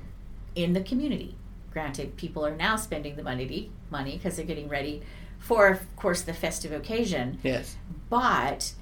in 0.55 0.73
the 0.73 0.81
community. 0.81 1.35
Granted, 1.71 2.15
people 2.17 2.45
are 2.45 2.55
now 2.55 2.75
spending 2.75 3.15
the 3.15 3.23
money 3.23 3.71
money 3.89 4.17
because 4.17 4.37
they're 4.37 4.45
getting 4.45 4.69
ready 4.69 5.01
for, 5.39 5.67
of 5.67 5.95
course, 5.95 6.21
the 6.21 6.33
festive 6.33 6.71
occasion. 6.71 7.39
Yes. 7.43 7.75
But 8.09 8.73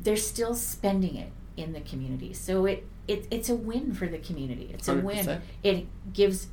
they're 0.00 0.16
still 0.16 0.54
spending 0.54 1.16
it 1.16 1.32
in 1.56 1.72
the 1.72 1.80
community. 1.80 2.32
So 2.32 2.66
it, 2.66 2.86
it 3.08 3.26
it's 3.30 3.48
a 3.48 3.54
win 3.56 3.92
for 3.92 4.06
the 4.06 4.18
community. 4.18 4.70
It's 4.72 4.88
a 4.88 4.94
100%. 4.94 5.02
win. 5.02 5.42
It 5.62 5.86
gives 6.12 6.46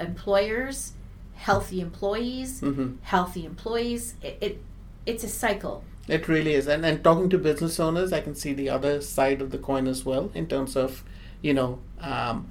employers 0.00 0.94
healthy 1.34 1.80
employees, 1.80 2.62
mm-hmm. 2.62 2.96
healthy 3.02 3.44
employees. 3.44 4.14
It, 4.22 4.38
it 4.40 4.62
it's 5.04 5.22
a 5.22 5.28
cycle. 5.28 5.84
It 6.08 6.28
really 6.28 6.54
is. 6.54 6.66
And 6.68 6.84
and 6.84 7.02
talking 7.02 7.28
to 7.30 7.38
business 7.38 7.80
owners, 7.80 8.12
I 8.12 8.20
can 8.20 8.34
see 8.34 8.52
the 8.52 8.70
other 8.70 9.00
side 9.00 9.42
of 9.42 9.50
the 9.50 9.58
coin 9.58 9.86
as 9.86 10.04
well 10.04 10.30
in 10.34 10.46
terms 10.46 10.76
of, 10.76 11.02
you 11.42 11.54
know, 11.54 11.80
um, 12.00 12.48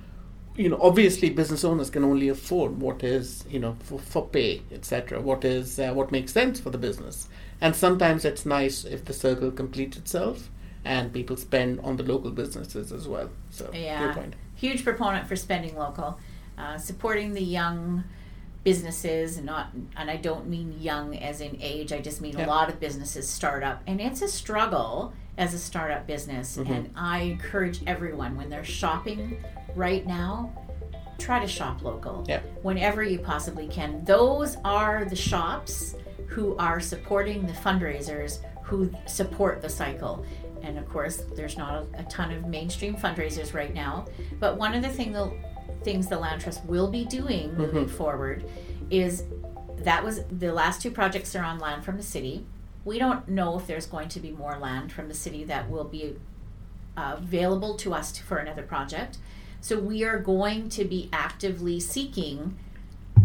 you 0.55 0.69
know, 0.69 0.79
obviously 0.81 1.29
business 1.29 1.63
owners 1.63 1.89
can 1.89 2.03
only 2.03 2.29
afford 2.29 2.79
what 2.79 3.03
is, 3.03 3.43
you 3.49 3.59
know, 3.59 3.75
for, 3.79 3.99
for 3.99 4.27
pay, 4.27 4.61
etc. 4.71 5.21
What 5.21 5.43
is 5.43 5.79
uh, 5.79 5.93
what 5.93 6.11
makes 6.11 6.31
sense 6.31 6.59
for 6.59 6.69
the 6.69 6.77
business. 6.77 7.27
And 7.61 7.75
sometimes 7.75 8.25
it's 8.25 8.45
nice 8.45 8.83
if 8.83 9.05
the 9.05 9.13
circle 9.13 9.51
completes 9.51 9.97
itself 9.97 10.49
and 10.83 11.11
people 11.11 11.35
spend 11.35 11.79
on 11.79 11.97
the 11.97 12.03
local 12.03 12.31
businesses 12.31 12.91
as 12.91 13.07
well. 13.07 13.29
So, 13.49 13.69
yeah, 13.73 14.15
huge 14.55 14.83
proponent 14.83 15.27
for 15.27 15.35
spending 15.35 15.75
local, 15.75 16.19
uh, 16.57 16.77
supporting 16.77 17.33
the 17.33 17.43
young 17.43 18.03
businesses, 18.65 19.37
and 19.37 19.45
not, 19.45 19.69
and 19.95 20.11
I 20.11 20.17
don't 20.17 20.49
mean 20.49 20.75
young 20.81 21.15
as 21.15 21.39
in 21.39 21.57
age. 21.61 21.93
I 21.93 22.01
just 22.01 22.19
mean 22.19 22.37
yeah. 22.37 22.45
a 22.45 22.47
lot 22.47 22.67
of 22.67 22.81
businesses 22.81 23.29
start 23.29 23.63
up, 23.63 23.81
and 23.87 24.01
it's 24.01 24.21
a 24.21 24.27
struggle 24.27 25.13
as 25.37 25.53
a 25.53 25.59
startup 25.59 26.05
business. 26.07 26.57
Mm-hmm. 26.57 26.73
And 26.73 26.91
I 26.97 27.19
encourage 27.19 27.81
everyone 27.87 28.35
when 28.35 28.49
they're 28.49 28.65
shopping 28.65 29.41
right 29.75 30.05
now. 30.05 30.51
Try 31.17 31.39
to 31.39 31.47
shop 31.47 31.81
local 31.81 32.25
yeah. 32.27 32.41
whenever 32.61 33.01
you 33.01 33.19
possibly 33.19 33.69
can. 33.69 34.03
Those 34.03 34.57
are 34.65 35.05
the 35.05 35.15
shops 35.15 35.95
who 36.27 36.57
are 36.57 36.81
supporting 36.81 37.45
the 37.45 37.53
fundraisers 37.53 38.39
who 38.63 38.91
support 39.05 39.61
the 39.61 39.69
cycle 39.69 40.25
and 40.63 40.77
of 40.77 40.89
course 40.89 41.17
there's 41.35 41.57
not 41.57 41.75
a, 41.75 41.99
a, 41.99 42.03
ton 42.05 42.31
of 42.31 42.45
mainstream 42.47 42.95
fundraisers 42.95 43.53
right 43.53 43.73
now 43.73 44.05
but 44.39 44.57
one 44.57 44.73
of 44.73 44.81
the 44.81 44.89
thing 44.89 45.11
the 45.11 45.31
things 45.83 46.07
the 46.07 46.17
land 46.17 46.41
trust 46.41 46.63
will 46.65 46.89
be 46.89 47.05
doing 47.05 47.55
moving 47.55 47.85
mm-hmm. 47.85 47.95
forward 47.95 48.45
is 48.89 49.23
that 49.77 50.03
was 50.03 50.23
the 50.25 50.51
last 50.51 50.81
two 50.81 50.91
projects 50.91 51.35
are 51.35 51.43
on 51.43 51.59
land 51.59 51.83
from 51.83 51.97
the 51.97 52.03
city 52.03 52.45
we 52.83 52.99
don't 52.99 53.27
know 53.27 53.57
if 53.57 53.65
there's 53.65 53.87
going 53.87 54.07
to 54.07 54.19
be 54.19 54.31
more 54.31 54.57
land 54.57 54.91
from 54.91 55.07
the 55.07 55.13
city 55.13 55.43
that 55.43 55.69
will 55.69 55.83
be 55.83 56.15
uh, 56.95 57.15
available 57.17 57.75
to 57.75 57.93
us 57.93 58.11
to, 58.11 58.23
for 58.23 58.37
another 58.37 58.63
project 58.63 59.17
so 59.59 59.79
we 59.79 60.03
are 60.03 60.19
going 60.19 60.69
to 60.69 60.85
be 60.85 61.09
actively 61.11 61.79
seeking 61.79 62.57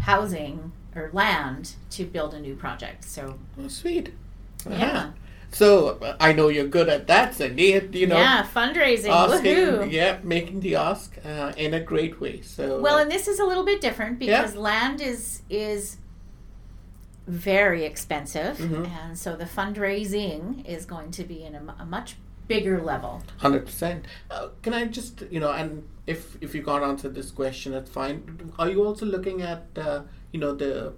housing 0.02 0.72
or 0.96 1.10
land 1.12 1.74
to 1.90 2.04
build 2.04 2.34
a 2.34 2.40
new 2.40 2.56
project 2.56 3.04
so 3.04 3.38
oh, 3.62 3.68
sweet 3.68 4.12
uh-huh. 4.66 4.76
yeah 4.78 5.10
so 5.52 5.98
I 6.20 6.32
know 6.32 6.48
you're 6.48 6.66
good 6.68 6.88
at 6.88 7.06
that, 7.08 7.34
Cindy. 7.34 7.80
You 7.92 8.06
know, 8.06 8.16
yeah, 8.18 8.46
fundraising, 8.54 9.10
asking, 9.10 9.56
woohoo. 9.56 9.90
yeah, 9.90 10.18
making 10.22 10.60
the 10.60 10.76
ask 10.76 11.16
uh, 11.24 11.52
in 11.56 11.74
a 11.74 11.80
great 11.80 12.20
way. 12.20 12.40
So 12.42 12.80
well, 12.80 12.98
uh, 12.98 13.02
and 13.02 13.10
this 13.10 13.26
is 13.28 13.38
a 13.40 13.44
little 13.44 13.64
bit 13.64 13.80
different 13.80 14.18
because 14.18 14.54
yeah. 14.54 14.60
land 14.60 15.00
is 15.00 15.42
is 15.50 15.96
very 17.26 17.84
expensive, 17.84 18.58
Mhm. 18.58 18.88
and 18.88 19.18
so 19.18 19.36
the 19.36 19.44
fundraising 19.44 20.64
is 20.66 20.84
going 20.86 21.10
to 21.12 21.24
be 21.24 21.44
in 21.44 21.54
a, 21.54 21.62
a 21.78 21.84
much 21.84 22.16
bigger 22.48 22.80
level. 22.80 23.22
Hundred 23.38 23.66
percent. 23.66 24.06
Uh, 24.30 24.48
can 24.62 24.74
I 24.74 24.86
just 24.86 25.22
you 25.30 25.40
know, 25.40 25.52
and 25.52 25.84
if 26.06 26.36
if 26.40 26.54
you 26.54 26.62
can't 26.62 26.84
answer 26.84 27.08
this 27.08 27.30
question, 27.30 27.72
that's 27.72 27.90
fine. 27.90 28.52
Are 28.58 28.68
you 28.68 28.84
also 28.84 29.06
looking 29.06 29.42
at 29.42 29.66
uh, 29.76 30.02
you 30.32 30.40
know 30.40 30.54
the 30.54 30.92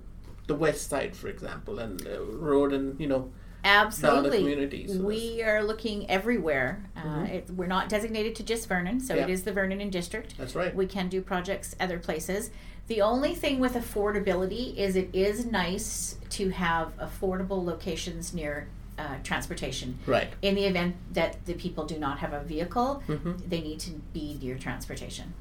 the 0.47 0.55
west 0.55 0.89
side, 0.91 1.15
for 1.17 1.29
example, 1.29 1.79
and 1.79 2.07
uh, 2.07 2.23
road 2.25 2.73
and 2.73 2.99
you 3.01 3.07
know 3.07 3.31
Absolutely. 3.65 4.39
communities. 4.39 4.99
We 4.99 5.43
are 5.43 5.63
looking 5.63 6.09
everywhere. 6.11 6.83
Uh, 6.97 7.01
Mhm. 7.01 7.29
it, 7.31 7.51
we're 7.51 7.67
not 7.67 7.89
designated 7.89 8.35
to 8.37 8.43
just 8.43 8.69
Vernon, 8.69 9.01
so 9.01 9.15
it 9.15 9.21
Yeah. 9.21 9.27
is 9.29 9.45
the 9.45 9.53
Vernon 9.53 9.81
and 9.81 9.93
District. 9.93 10.37
that's 10.37 10.55
right. 10.55 10.75
We 10.75 10.87
can 10.87 11.09
do 11.09 11.21
projects 11.21 11.77
other 11.79 11.99
places. 11.99 12.51
The 12.89 13.01
only 13.01 13.35
thing 13.35 13.61
with 13.61 13.75
affordability 13.75 14.77
is 14.77 14.97
it 14.97 15.09
is 15.13 15.47
nice 15.47 16.17
to 16.31 16.51
have 16.51 16.93
affordable 16.99 17.65
locations 17.65 18.35
near 18.35 18.67
uh, 18.99 19.17
transportation. 19.25 19.99
Right. 20.07 20.29
In 20.43 20.55
the 20.55 20.65
event 20.67 20.97
that 21.15 21.45
the 21.47 21.55
people 21.55 21.85
do 21.87 21.99
not 21.99 22.19
have 22.19 22.33
a 22.35 22.41
vehicle, 22.41 23.03
hmm 23.07 23.33
they 23.49 23.61
need 23.63 23.81
to 23.81 23.91
be 24.13 24.39
near 24.41 24.57
transportation. 24.59 25.33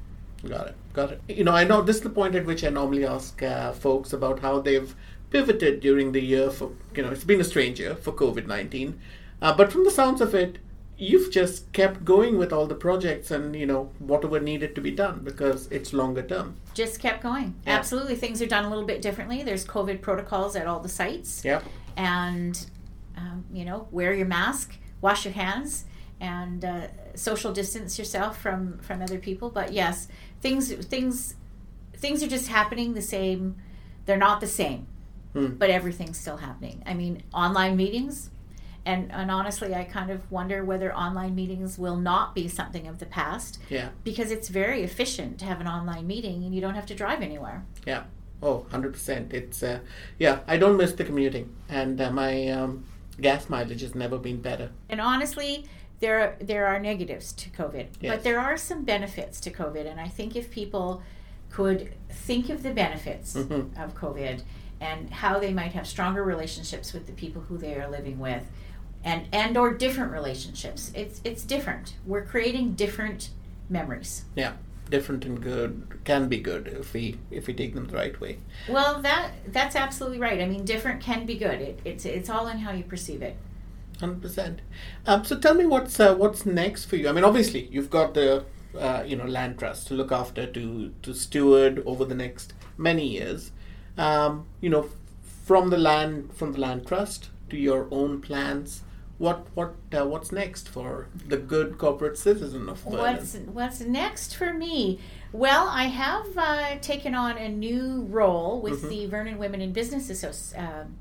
Got 0.48 0.68
it. 0.68 0.74
Got 0.94 1.12
it. 1.12 1.20
You 1.28 1.44
know, 1.44 1.52
I 1.52 1.62
know 1.64 1.82
this 1.82 1.96
is 1.96 2.02
the 2.02 2.10
point 2.10 2.34
at 2.34 2.46
which 2.46 2.64
I 2.64 2.70
normally 2.70 3.04
ask 3.04 3.40
uh, 3.42 3.72
folks 3.72 4.12
about 4.14 4.40
how 4.40 4.58
they've 4.60 4.92
pivoted 5.32 5.80
during 5.80 6.12
the 6.12 6.20
year 6.20 6.50
for, 6.50 6.70
you 6.94 7.02
know, 7.02 7.10
it's 7.10 7.24
been 7.24 7.40
a 7.40 7.44
strange 7.44 7.80
year 7.80 7.94
for 7.96 8.12
COVID 8.12 8.46
19. 8.46 8.98
Uh, 9.40 9.52
but 9.56 9.72
from 9.72 9.84
the 9.84 9.90
sounds 9.90 10.20
of 10.20 10.34
it, 10.34 10.58
you've 10.96 11.32
just 11.32 11.72
kept 11.72 12.04
going 12.04 12.38
with 12.38 12.52
all 12.52 12.66
the 12.66 12.74
projects 12.76 13.30
and, 13.32 13.56
you 13.56 13.66
know, 13.66 13.90
whatever 13.98 14.38
needed 14.38 14.74
to 14.76 14.80
be 14.80 14.90
done 14.92 15.20
because 15.24 15.66
it's 15.72 15.92
longer 15.92 16.22
term. 16.22 16.54
Just 16.74 17.00
kept 17.00 17.22
going. 17.22 17.54
Yeah. 17.66 17.74
Absolutely. 17.78 18.14
Things 18.14 18.40
are 18.40 18.46
done 18.46 18.64
a 18.64 18.68
little 18.68 18.84
bit 18.84 19.02
differently. 19.02 19.42
There's 19.42 19.64
COVID 19.66 20.00
protocols 20.00 20.54
at 20.54 20.66
all 20.68 20.80
the 20.80 20.88
sites. 20.88 21.44
Yeah. 21.44 21.60
and 21.96 22.66
um, 23.16 23.44
you 23.52 23.64
know 23.64 23.86
wear 23.90 24.14
your 24.14 24.26
mask 24.26 24.76
wash 25.02 25.24
your 25.26 25.34
hands 25.34 25.84
and 26.20 26.64
uh, 26.64 26.86
social 27.14 27.52
distance 27.52 27.98
yourself 27.98 28.40
from 28.40 28.78
from 28.78 29.02
other 29.02 29.18
people 29.18 29.50
but 29.50 29.72
yes 29.72 30.08
things 30.40 30.72
things 30.72 31.34
things 31.94 32.22
are 32.22 32.28
just 32.28 32.48
happening 32.48 32.94
the 32.94 33.02
same 33.02 33.56
they're 34.06 34.16
not 34.16 34.40
the 34.40 34.46
same 34.46 34.86
Hmm. 35.32 35.46
but 35.58 35.70
everything's 35.70 36.18
still 36.18 36.36
happening 36.36 36.82
i 36.84 36.92
mean 36.94 37.22
online 37.32 37.74
meetings 37.76 38.30
and, 38.84 39.10
and 39.12 39.30
honestly 39.30 39.74
i 39.74 39.82
kind 39.84 40.10
of 40.10 40.30
wonder 40.30 40.62
whether 40.64 40.94
online 40.94 41.34
meetings 41.34 41.78
will 41.78 41.96
not 41.96 42.34
be 42.34 42.48
something 42.48 42.86
of 42.86 42.98
the 42.98 43.06
past 43.06 43.58
Yeah. 43.70 43.88
because 44.04 44.30
it's 44.30 44.48
very 44.48 44.82
efficient 44.82 45.38
to 45.38 45.44
have 45.46 45.60
an 45.60 45.66
online 45.68 46.06
meeting 46.06 46.44
and 46.44 46.54
you 46.54 46.60
don't 46.60 46.74
have 46.74 46.86
to 46.86 46.94
drive 46.94 47.22
anywhere 47.22 47.64
Yeah. 47.86 48.02
Oh, 48.44 48.66
100%. 48.72 49.32
It's, 49.32 49.62
uh, 49.62 49.78
yeah, 50.18 50.40
I 50.48 50.56
don't 50.56 50.76
miss 50.76 50.94
the 50.94 51.04
commuting. 51.04 51.54
And 51.68 52.00
uh, 52.00 52.10
my 52.10 52.48
um, 52.48 52.84
gas 53.20 53.48
mileage 53.48 53.82
has 53.82 53.94
never 53.94 54.18
been 54.18 54.40
better. 54.40 54.70
And 54.88 55.00
honestly, 55.00 55.64
there 56.00 56.18
are, 56.20 56.36
there 56.40 56.66
are 56.66 56.80
negatives 56.80 57.32
to 57.34 57.50
COVID, 57.50 57.86
Yes. 58.00 58.16
but 58.16 58.24
there 58.24 58.40
are 58.40 58.56
some 58.56 58.82
benefits 58.82 59.40
to 59.42 59.50
COVID. 59.52 59.88
And 59.88 60.00
I 60.00 60.08
think 60.08 60.34
if 60.34 60.50
people 60.50 61.04
could 61.50 61.94
think 62.10 62.48
of 62.50 62.64
the 62.64 62.72
benefits 62.74 63.34
Mhm. 63.36 63.80
of 63.80 63.94
COVID 63.94 64.42
and 64.82 65.10
how 65.10 65.38
they 65.38 65.52
might 65.52 65.72
have 65.72 65.86
stronger 65.86 66.24
relationships 66.24 66.92
with 66.92 67.06
the 67.06 67.12
people 67.12 67.42
who 67.42 67.56
they 67.56 67.74
are 67.76 67.88
living 67.88 68.18
with, 68.18 68.50
and 69.04 69.28
and 69.32 69.56
or 69.56 69.72
different 69.72 70.12
relationships, 70.12 70.90
it's 70.94 71.20
it's 71.24 71.44
different. 71.44 71.94
We're 72.04 72.26
creating 72.26 72.74
different 72.74 73.30
memories. 73.70 74.24
Yeah. 74.34 74.54
Different 74.90 75.24
and 75.24 75.40
good 75.40 76.00
can 76.04 76.28
be 76.28 76.38
good 76.38 76.66
if 76.66 76.92
we 76.92 77.16
if 77.30 77.46
we 77.46 77.54
take 77.54 77.74
them 77.74 77.86
the 77.86 77.96
right 77.96 78.20
way. 78.20 78.38
Well, 78.68 79.00
that 79.02 79.30
that's 79.46 79.76
absolutely 79.76 80.18
right. 80.18 80.40
I 80.40 80.46
mean, 80.46 80.64
different 80.64 81.00
can 81.00 81.24
be 81.24 81.36
good. 81.36 81.60
It, 81.62 81.80
it's 81.84 82.04
it's 82.04 82.28
all 82.28 82.48
in 82.48 82.58
how 82.58 82.72
you 82.72 82.84
perceive 82.84 83.22
it. 83.22 83.36
Hundred 84.00 84.20
percent. 84.20 84.60
Um, 85.06 85.24
so 85.24 85.38
tell 85.38 85.54
me 85.54 85.64
what's 85.64 85.98
uh, 86.00 86.14
what's 86.16 86.44
next 86.44 86.86
for 86.86 86.96
you. 86.96 87.08
I 87.08 87.12
mean, 87.12 87.24
obviously 87.24 87.68
you've 87.70 87.88
got 87.88 88.14
the 88.14 88.44
uh, 88.78 89.04
you 89.06 89.16
know 89.16 89.24
land 89.24 89.58
trust 89.60 89.86
to 89.88 89.94
look 89.94 90.12
after, 90.12 90.46
to 90.46 90.92
to 91.02 91.14
steward 91.14 91.82
over 91.86 92.04
the 92.04 92.16
next 92.16 92.52
many 92.76 93.06
years. 93.06 93.52
Um, 93.98 94.46
you 94.60 94.70
know, 94.70 94.88
from 95.44 95.70
the 95.70 95.78
land 95.78 96.32
from 96.34 96.52
the 96.52 96.60
land 96.60 96.86
trust 96.86 97.30
to 97.50 97.56
your 97.56 97.88
own 97.90 98.20
plans. 98.20 98.82
What 99.18 99.46
what 99.54 99.74
uh, 99.96 100.06
what's 100.06 100.32
next 100.32 100.68
for 100.68 101.08
the 101.28 101.36
good 101.36 101.78
corporate 101.78 102.18
citizen 102.18 102.68
of 102.68 102.78
Vernon? 102.80 102.98
What's 102.98 103.34
what's 103.36 103.80
next 103.80 104.34
for 104.34 104.52
me? 104.52 104.98
Well, 105.32 105.68
I 105.68 105.84
have 105.84 106.26
uh, 106.36 106.76
taken 106.80 107.14
on 107.14 107.36
a 107.38 107.48
new 107.48 108.02
role 108.10 108.60
with 108.60 108.82
Mhm. 108.82 108.88
the 108.88 109.06
Vernon 109.06 109.38
Women 109.38 109.60
in 109.60 109.72
Business 109.72 110.10
Association, 110.10 110.64
um 110.66 110.98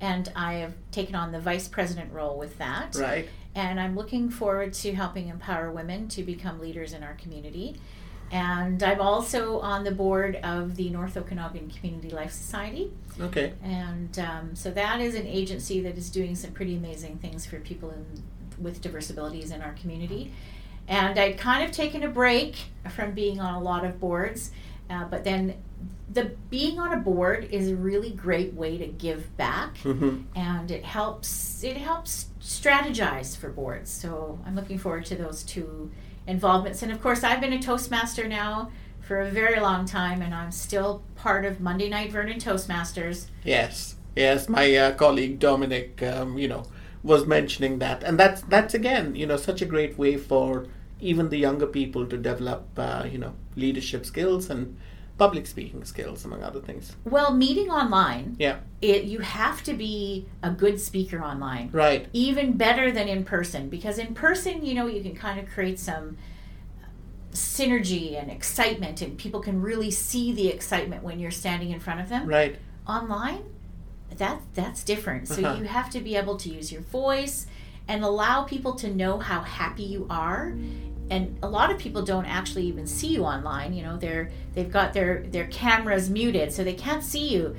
and 0.00 0.30
I 0.36 0.54
have 0.54 0.74
taken 0.90 1.14
on 1.14 1.32
the 1.32 1.40
vice 1.40 1.68
president 1.68 2.12
role 2.12 2.36
with 2.38 2.58
that. 2.58 2.94
right? 2.96 3.28
And 3.54 3.80
I'm 3.80 3.96
looking 3.96 4.28
forward 4.28 4.74
to 4.74 4.92
helping 4.94 5.28
empower 5.28 5.70
women 5.72 6.08
to 6.08 6.22
become 6.22 6.60
leaders 6.60 6.92
in 6.92 7.02
our 7.02 7.14
community. 7.14 7.80
And 8.30 8.82
I'm 8.82 9.00
also 9.00 9.60
on 9.60 9.84
the 9.84 9.92
board 9.92 10.36
of 10.36 10.76
the 10.76 10.90
North 10.90 11.16
Okanagan 11.16 11.70
Community 11.70 12.10
Life 12.10 12.32
Society. 12.32 12.92
Okay. 13.20 13.52
And 13.62 14.18
um, 14.18 14.54
so 14.54 14.70
that 14.72 15.00
is 15.00 15.14
an 15.14 15.26
agency 15.26 15.80
that 15.82 15.96
is 15.96 16.10
doing 16.10 16.34
some 16.34 16.50
pretty 16.52 16.76
amazing 16.76 17.18
things 17.18 17.46
for 17.46 17.60
people 17.60 17.90
in, 17.90 18.04
with 18.58 18.80
diverse 18.80 19.10
abilities 19.10 19.50
in 19.50 19.62
our 19.62 19.72
community. 19.74 20.32
And 20.88 21.18
I'd 21.18 21.38
kind 21.38 21.64
of 21.64 21.70
taken 21.72 22.02
a 22.02 22.08
break 22.08 22.56
from 22.90 23.12
being 23.12 23.40
on 23.40 23.54
a 23.54 23.60
lot 23.60 23.84
of 23.84 24.00
boards, 24.00 24.50
uh, 24.88 25.04
but 25.04 25.24
then 25.24 25.54
the 26.12 26.36
being 26.48 26.78
on 26.78 26.92
a 26.92 26.96
board 26.96 27.48
is 27.50 27.68
a 27.68 27.76
really 27.76 28.10
great 28.10 28.54
way 28.54 28.78
to 28.78 28.86
give 28.86 29.36
back, 29.36 29.76
hmm 29.78 30.22
and 30.36 30.70
it 30.70 30.84
helps 30.84 31.64
it 31.64 31.76
helps 31.76 32.26
strategize 32.40 33.36
for 33.36 33.50
boards. 33.50 33.90
So 33.90 34.38
I'm 34.46 34.54
looking 34.54 34.78
forward 34.78 35.04
to 35.06 35.16
those 35.16 35.42
two 35.42 35.90
involvements. 36.26 36.82
And 36.82 36.92
of 36.92 37.00
course, 37.00 37.22
I've 37.22 37.40
been 37.40 37.52
a 37.52 37.60
Toastmaster 37.60 38.26
now 38.28 38.70
for 39.00 39.20
a 39.20 39.30
very 39.30 39.60
long 39.60 39.86
time, 39.86 40.22
and 40.22 40.34
I'm 40.34 40.50
still 40.50 41.02
part 41.14 41.44
of 41.44 41.60
Monday 41.60 41.88
Night 41.88 42.10
Vernon 42.10 42.38
Toastmasters. 42.38 43.26
Yes, 43.44 43.96
yes. 44.16 44.48
My 44.48 44.74
uh, 44.76 44.92
colleague 44.92 45.38
Dominic, 45.38 46.02
um, 46.02 46.38
you 46.38 46.48
know, 46.48 46.64
was 47.02 47.26
mentioning 47.26 47.78
that, 47.78 48.02
and 48.02 48.18
that's 48.18 48.42
that's 48.42 48.74
again, 48.74 49.14
you 49.14 49.26
know, 49.26 49.36
such 49.36 49.62
a 49.62 49.66
great 49.66 49.96
way 49.96 50.16
for 50.16 50.66
even 51.00 51.28
the 51.28 51.38
younger 51.38 51.66
people 51.66 52.06
to 52.06 52.16
develop, 52.16 52.66
uh, 52.76 53.06
you 53.10 53.18
know, 53.18 53.34
leadership 53.54 54.04
skills 54.04 54.50
and 54.50 54.76
public 55.18 55.46
speaking 55.46 55.82
skills, 55.84 56.24
among 56.26 56.42
other 56.42 56.60
things. 56.60 56.94
Well, 57.04 57.32
meeting 57.32 57.70
online, 57.70 58.36
Yeah, 58.38 58.58
it, 58.82 59.04
you 59.04 59.20
have 59.20 59.62
to 59.64 59.72
be 59.74 60.26
a 60.42 60.50
good 60.50 60.78
speaker 60.80 61.22
online. 61.22 61.70
right. 61.72 62.06
Even 62.12 62.52
better 62.56 62.90
than 62.92 63.08
in 63.08 63.24
person, 63.24 63.68
because 63.70 63.98
in 63.98 64.14
person, 64.14 64.64
you 64.64 64.74
know, 64.74 64.86
you 64.86 65.02
can 65.02 65.14
kind 65.14 65.40
of 65.40 65.48
create 65.48 65.78
some 65.78 66.16
synergy 67.32 68.20
and 68.20 68.30
excitement, 68.30 69.02
and 69.02 69.18
people 69.18 69.40
can 69.40 69.60
really 69.60 69.90
see 69.90 70.32
the 70.32 70.48
excitement 70.48 71.02
when 71.02 71.18
you're 71.18 71.30
standing 71.30 71.70
in 71.70 71.80
front 71.80 72.00
of 72.00 72.08
them. 72.08 72.26
Right. 72.26 72.56
Online, 72.86 73.42
that 74.16 74.40
that's 74.54 74.84
different. 74.84 75.28
So 75.28 75.42
Uh-huh. 75.42 75.58
you 75.58 75.64
have 75.64 75.90
to 75.90 76.00
be 76.00 76.16
able 76.16 76.36
to 76.38 76.48
use 76.48 76.70
your 76.72 76.82
voice 76.82 77.46
and 77.88 78.02
allow 78.04 78.42
people 78.42 78.74
to 78.74 78.92
know 78.92 79.18
how 79.18 79.40
happy 79.42 79.82
you 79.84 80.06
are. 80.10 80.54
And 81.10 81.38
a 81.42 81.48
lot 81.48 81.70
of 81.70 81.78
people 81.78 82.02
don't 82.02 82.24
actually 82.26 82.64
even 82.66 82.86
see 82.86 83.08
you 83.08 83.24
online. 83.24 83.72
You 83.72 83.82
know, 83.84 83.96
they're 83.96 84.30
they've 84.54 84.70
got 84.70 84.92
their 84.92 85.22
their 85.28 85.46
cameras 85.46 86.10
muted, 86.10 86.52
so 86.52 86.64
they 86.64 86.74
can't 86.74 87.02
see 87.04 87.28
you. 87.28 87.54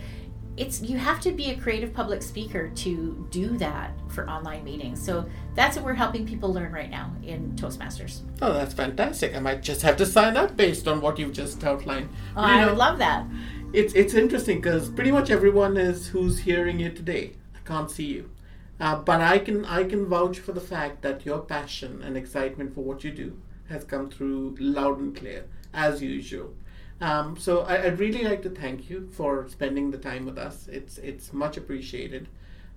It's 0.57 0.81
you 0.81 0.97
have 0.97 1.21
to 1.21 1.31
be 1.31 1.51
a 1.51 1.55
creative 1.55 1.93
public 1.93 2.23
speaker 2.23 2.69
to 2.69 3.27
do 3.29 3.57
that 3.59 3.91
for 4.09 4.27
online 4.29 4.63
meetings. 4.63 5.03
So 5.03 5.25
that's 5.53 5.75
what 5.77 5.85
we're 5.85 5.93
helping 5.93 6.25
people 6.25 6.51
learn 6.51 6.71
right 6.71 6.89
now 6.89 7.13
in 7.23 7.53
Toastmasters. 7.55 8.21
Oh, 8.41 8.53
that's 8.53 8.73
fantastic. 8.73 9.35
I 9.35 9.39
might 9.39 9.61
just 9.61 9.81
have 9.83 9.97
to 9.97 10.05
sign 10.05 10.35
up 10.35 10.57
based 10.57 10.87
on 10.87 10.99
what 10.99 11.19
you've 11.19 11.33
just 11.33 11.63
outlined. 11.63 12.09
I 12.35 12.61
know, 12.61 12.69
would 12.69 12.77
love 12.77 12.97
that. 12.99 13.25
it's 13.71 13.93
it's 13.93 14.13
interesting 14.13 14.57
because 14.57 14.89
pretty 14.89 15.11
much 15.11 15.29
everyone 15.29 15.77
is 15.77 16.07
who's 16.07 16.39
hearing 16.39 16.79
you 16.79 16.89
today. 16.89 17.33
I 17.55 17.59
can't 17.67 17.91
see 17.91 18.05
you, 18.05 18.29
uh, 18.79 18.95
but 19.01 19.21
I 19.21 19.39
can 19.39 19.65
I 19.65 19.83
can 19.83 20.05
vouch 20.05 20.39
for 20.39 20.51
the 20.51 20.61
fact 20.61 21.01
that 21.01 21.25
your 21.25 21.39
passion 21.39 22.01
and 22.01 22.15
excitement 22.17 22.73
for 22.75 22.83
what 22.83 23.03
you 23.03 23.11
do 23.11 23.39
has 23.69 23.83
come 23.83 24.09
through 24.09 24.55
loud 24.59 24.99
and 24.99 25.15
clear 25.15 25.45
as 25.73 26.01
usual. 26.01 26.53
Um, 26.99 27.37
so 27.37 27.61
I, 27.61 27.83
I'd 27.85 27.99
really 27.99 28.23
like 28.23 28.41
to 28.43 28.49
thank 28.49 28.89
you 28.89 29.09
for 29.11 29.47
spending 29.49 29.91
the 29.91 29.97
time 29.97 30.25
with 30.25 30.37
us. 30.37 30.67
It's 30.67 30.97
it's 30.99 31.33
much 31.33 31.57
appreciated. 31.57 32.27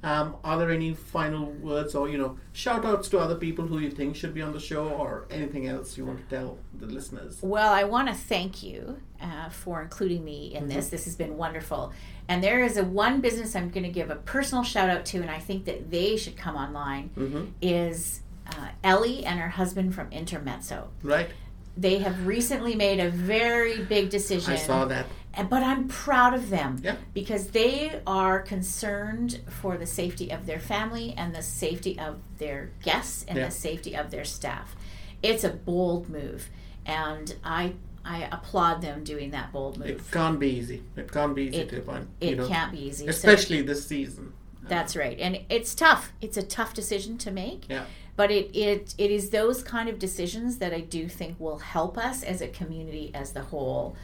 Um, 0.02 0.36
are 0.42 0.58
there 0.58 0.70
any 0.70 0.94
final 0.94 1.46
words 1.52 1.94
or 1.94 2.08
you 2.08 2.16
know 2.16 2.38
shout 2.52 2.86
outs 2.86 3.08
to 3.10 3.18
other 3.18 3.34
people 3.34 3.66
who 3.66 3.78
you 3.78 3.90
think 3.90 4.16
should 4.16 4.32
be 4.32 4.40
on 4.40 4.52
the 4.52 4.60
show 4.60 4.88
or 4.88 5.26
anything 5.30 5.66
else 5.66 5.98
you 5.98 6.06
want 6.06 6.26
to 6.26 6.36
tell 6.36 6.58
the 6.78 6.86
listeners? 6.86 7.38
Well, 7.42 7.72
I 7.72 7.84
want 7.84 8.08
to 8.08 8.14
thank 8.14 8.62
you 8.62 8.98
uh, 9.20 9.50
for 9.50 9.82
including 9.82 10.24
me 10.24 10.54
in 10.54 10.68
this. 10.68 10.88
This 10.88 11.04
has 11.04 11.16
been 11.16 11.36
wonderful. 11.36 11.92
And 12.28 12.42
there 12.42 12.64
is 12.64 12.76
a 12.76 12.84
one 12.84 13.20
business 13.20 13.54
I'm 13.54 13.70
going 13.70 13.82
to 13.82 13.90
give 13.90 14.08
a 14.08 14.16
personal 14.16 14.64
shout 14.64 14.88
out 14.88 15.04
to, 15.06 15.18
and 15.18 15.30
I 15.30 15.38
think 15.38 15.66
that 15.66 15.90
they 15.90 16.16
should 16.16 16.36
come 16.36 16.56
online. 16.56 17.10
Mm-hmm. 17.16 17.44
Is 17.60 18.22
uh, 18.46 18.68
Ellie 18.82 19.24
and 19.24 19.38
her 19.38 19.48
husband 19.50 19.94
from 19.94 20.10
Intermezzo. 20.12 20.88
Right. 21.02 21.28
They 21.76 21.98
have 21.98 22.26
recently 22.26 22.74
made 22.74 23.00
a 23.00 23.10
very 23.10 23.82
big 23.84 24.10
decision. 24.10 24.52
I 24.52 24.56
saw 24.56 24.84
that. 24.86 25.06
But 25.36 25.62
I'm 25.62 25.86
proud 25.88 26.34
of 26.34 26.50
them 26.50 26.80
yeah. 26.82 26.96
because 27.14 27.48
they 27.50 28.00
are 28.06 28.40
concerned 28.40 29.40
for 29.48 29.76
the 29.76 29.86
safety 29.86 30.30
of 30.30 30.46
their 30.46 30.58
family 30.58 31.14
and 31.16 31.34
the 31.34 31.42
safety 31.42 31.98
of 31.98 32.18
their 32.38 32.70
guests 32.82 33.24
and 33.28 33.38
Yeah. 33.38 33.46
the 33.46 33.50
safety 33.50 33.94
of 33.96 34.10
their 34.10 34.24
staff. 34.24 34.74
It's 35.22 35.44
a 35.44 35.50
bold 35.50 36.08
move, 36.08 36.48
and 36.86 37.34
I 37.44 37.74
I 38.04 38.28
applaud 38.32 38.80
them 38.80 39.04
doing 39.04 39.30
that 39.32 39.52
bold 39.52 39.78
move. 39.78 39.88
It 39.88 40.10
can't 40.10 40.40
be 40.40 40.48
easy. 40.48 40.82
It 40.96 41.12
can't 41.12 41.34
be 41.34 41.42
easy 41.44 41.58
It- 41.58 41.68
to 41.68 41.82
find. 41.82 42.08
It 42.20 42.38
know, 42.38 42.48
can't 42.48 42.72
be 42.72 42.78
easy, 42.86 43.04
so 43.04 43.10
especially 43.10 43.60
this 43.62 43.86
season. 43.86 44.32
that's 44.66 44.96
right, 44.96 45.18
and 45.20 45.40
it's 45.50 45.74
tough. 45.74 46.12
It's 46.22 46.36
a 46.38 46.42
tough 46.42 46.72
decision 46.74 47.18
to 47.18 47.30
make. 47.30 47.68
Yeah. 47.68 47.84
But 48.16 48.30
it, 48.30 48.54
it 48.56 48.94
it 48.98 49.10
is 49.10 49.30
those 49.30 49.62
kind 49.62 49.88
of 49.88 49.98
decisions 49.98 50.58
that 50.58 50.72
I 50.72 50.80
do 50.80 51.08
think 51.08 51.38
will 51.38 51.58
help 51.58 51.96
us 51.98 52.22
as 52.22 52.40
a 52.40 52.48
community 52.48 53.10
as 53.14 53.32
the 53.32 53.42
whole, 53.42 53.96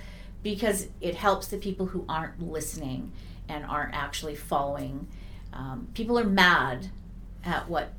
because 0.47 0.87
it 1.01 1.17
helps 1.17 1.49
the 1.49 1.57
people 1.57 1.87
who 1.87 2.05
aren't 2.09 2.41
listening 2.41 3.11
and 3.49 3.65
aren't 3.65 3.93
actually 3.93 4.37
following. 4.37 5.09
Um, 5.53 5.89
people 5.93 6.17
are 6.17 6.25
mad 6.25 6.87
at 7.45 7.69
what 7.69 7.95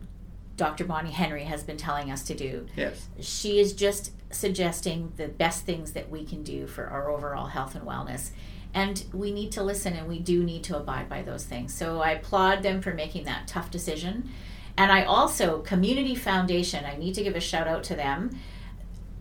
Dr. 0.56 0.86
Bonnie 0.86 1.12
Henry 1.12 1.44
has 1.44 1.62
been 1.64 1.76
telling 1.76 2.10
us 2.10 2.24
to 2.24 2.34
do. 2.34 2.66
Yes. 2.78 3.10
She 3.20 3.60
is 3.60 3.74
just 3.74 4.14
suggesting 4.32 5.12
the 5.18 5.28
best 5.28 5.66
things 5.66 5.92
that 5.92 6.10
we 6.10 6.24
can 6.24 6.42
do 6.42 6.68
for 6.68 6.88
our 6.88 7.10
overall 7.10 7.48
health 7.48 7.76
and 7.76 7.86
wellness. 7.86 8.30
And 8.74 9.04
we 9.12 9.34
need 9.34 9.52
to 9.52 9.62
listen 9.62 9.92
and 9.92 10.08
we 10.08 10.20
do 10.20 10.42
need 10.42 10.64
to 10.66 10.78
abide 10.78 11.10
by 11.10 11.24
those 11.24 11.44
things. 11.44 11.74
So 11.74 12.00
I 12.00 12.12
applaud 12.12 12.64
them 12.64 12.82
for 12.82 12.94
making 12.94 13.26
that 13.26 13.50
tough 13.50 13.70
decision. 13.70 14.30
And 14.78 14.90
I 14.90 15.04
also, 15.04 15.60
Community 15.64 16.16
Foundation, 16.16 16.86
I 16.86 16.96
need 16.96 17.14
to 17.16 17.24
give 17.24 17.36
a 17.36 17.42
shout 17.42 17.68
out 17.68 17.84
to 17.86 17.96
them. 17.96 18.40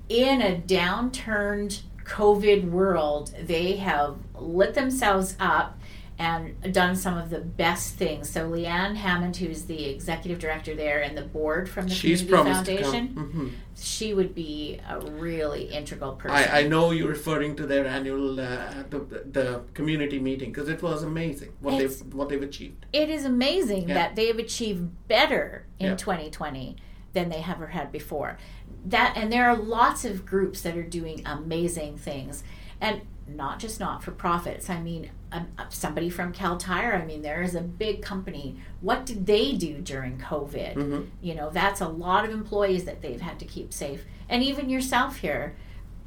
In 0.08 0.40
a 0.40 0.56
downturned 0.56 1.82
COVID 2.06 2.70
world, 2.70 3.32
they 3.42 3.76
have 3.76 4.16
lit 4.38 4.74
themselves 4.74 5.36
up 5.40 5.78
and 6.18 6.72
done 6.72 6.96
some 6.96 7.18
of 7.18 7.28
the 7.28 7.40
best 7.40 7.96
things. 7.96 8.30
So 8.30 8.50
Leanne 8.50 8.94
Hammond, 8.96 9.36
who's 9.36 9.64
the 9.66 9.84
executive 9.84 10.38
director 10.38 10.74
there 10.74 11.02
and 11.02 11.14
the 11.14 11.22
board 11.22 11.68
from 11.68 11.88
the 11.88 11.94
She's 11.94 12.22
Community 12.22 12.52
Foundation, 12.54 13.08
to 13.08 13.14
come. 13.14 13.30
hmm 13.30 13.48
she 13.78 14.14
would 14.14 14.34
be 14.34 14.80
a 14.88 14.98
really 15.00 15.64
integral 15.64 16.12
person. 16.12 16.34
I, 16.34 16.60
I 16.60 16.62
know 16.66 16.92
you're 16.92 17.08
referring 17.10 17.54
to 17.56 17.66
their 17.66 17.86
annual 17.86 18.40
uh, 18.40 18.84
the, 18.88 18.98
the 19.30 19.60
community 19.74 20.18
meeting 20.18 20.50
because 20.50 20.70
it 20.70 20.80
was 20.82 21.02
amazing 21.02 21.52
what 21.60 21.74
It's- 21.74 21.98
they've 22.00 22.14
what 22.14 22.30
they've 22.30 22.42
achieved. 22.42 22.86
it 22.94 23.10
is 23.10 23.26
amazing 23.26 23.88
Yeah. 23.88 23.94
that 23.94 24.16
they 24.16 24.28
have 24.28 24.38
achieved 24.38 24.88
better 25.08 25.66
in 25.78 25.88
Yeah. 25.90 25.96
2020 25.96 26.76
than 27.16 27.30
they 27.30 27.42
ever 27.48 27.68
had 27.68 27.90
before. 27.90 28.38
That 28.84 29.14
and 29.16 29.32
there 29.32 29.48
are 29.50 29.56
lots 29.56 30.04
of 30.04 30.24
groups 30.24 30.60
that 30.62 30.76
are 30.76 30.82
doing 31.00 31.22
amazing 31.26 31.96
things, 31.98 32.44
and 32.80 33.00
not 33.26 33.58
just 33.58 33.80
not 33.80 34.04
for 34.04 34.12
profits. 34.12 34.70
I 34.70 34.80
mean, 34.80 35.10
um, 35.32 35.48
uh, 35.58 35.64
somebody 35.70 36.10
from 36.10 36.32
Kal 36.32 36.56
Tire. 36.56 36.94
I 36.94 37.04
mean, 37.04 37.22
there 37.22 37.42
is 37.42 37.56
a 37.56 37.60
big 37.60 38.02
company. 38.02 38.56
What 38.80 39.04
did 39.04 39.26
they 39.26 39.52
do 39.52 39.80
during 39.80 40.18
COVID? 40.18 40.74
hmm 40.74 41.00
You 41.20 41.34
know, 41.34 41.50
that's 41.50 41.80
a 41.80 41.88
lot 41.88 42.24
of 42.24 42.30
employees 42.30 42.84
that 42.84 43.02
they've 43.02 43.20
had 43.20 43.40
to 43.40 43.44
keep 43.44 43.72
safe, 43.72 44.04
and 44.28 44.42
even 44.44 44.68
yourself 44.70 45.16
here. 45.16 45.56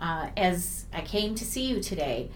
Uh, 0.02 0.30
as 0.38 0.86
I 0.94 1.02
came 1.02 1.36
to 1.36 1.44
see 1.44 1.66
you 1.66 1.82
today, 1.82 2.30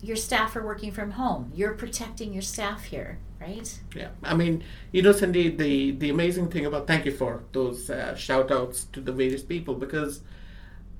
your 0.00 0.16
staff 0.16 0.56
are 0.56 0.64
working 0.64 0.92
from 0.92 1.10
home. 1.12 1.52
You're 1.54 1.74
protecting 1.74 2.32
your 2.32 2.40
staff 2.42 2.84
here, 2.84 3.18
right? 3.42 3.80
Yeah, 3.94 4.08
I 4.22 4.34
mean, 4.34 4.64
you 4.92 5.02
know, 5.02 5.12
Cindy, 5.12 5.48
the 5.48 5.92
the 5.92 6.10
amazing 6.10 6.48
thing 6.48 6.66
about 6.66 6.86
thank 6.86 7.04
you 7.04 7.12
for 7.12 7.42
those 7.52 7.90
uh, 7.90 8.14
shout 8.14 8.50
outs 8.50 8.84
to 8.92 9.00
the 9.00 9.12
various 9.12 9.42
people 9.42 9.74
because 9.74 10.22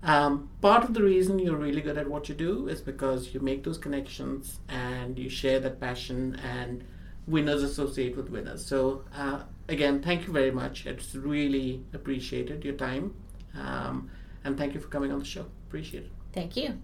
um, 0.03 0.51
part 0.61 0.85
of 0.85 0.95
the 0.95 1.03
reason 1.03 1.39
you're 1.39 1.57
really 1.57 1.81
good 1.81 1.97
at 1.97 2.09
what 2.09 2.29
you 2.29 2.35
do 2.35 2.69
is 2.69 2.81
because 2.81 3.33
you 3.33 3.41
make 3.41 3.63
those 3.65 3.79
connections 3.79 4.59
and 4.69 5.19
you 5.19 5.29
share 5.31 5.61
that 5.61 5.81
passion 5.81 6.37
and 6.43 6.85
winners 7.27 7.63
associate 7.63 8.17
with 8.17 8.29
winners. 8.29 8.65
So 8.65 9.05
uh, 9.15 9.43
again, 9.69 10.03
thank 10.03 10.27
you 10.27 10.33
very 10.33 10.51
much. 10.51 10.87
It's 10.87 11.15
really 11.15 11.85
appreciated 11.93 12.65
your 12.65 12.75
time, 12.75 13.15
um, 13.55 14.11
and 14.45 14.59
thank 14.59 14.75
you 14.75 14.81
for 14.81 14.89
coming 14.89 15.13
on 15.13 15.21
the 15.21 15.25
show. 15.25 15.47
Appreciate 15.69 16.05
it. 16.05 16.13
Thank 16.33 16.57
you. 16.57 16.79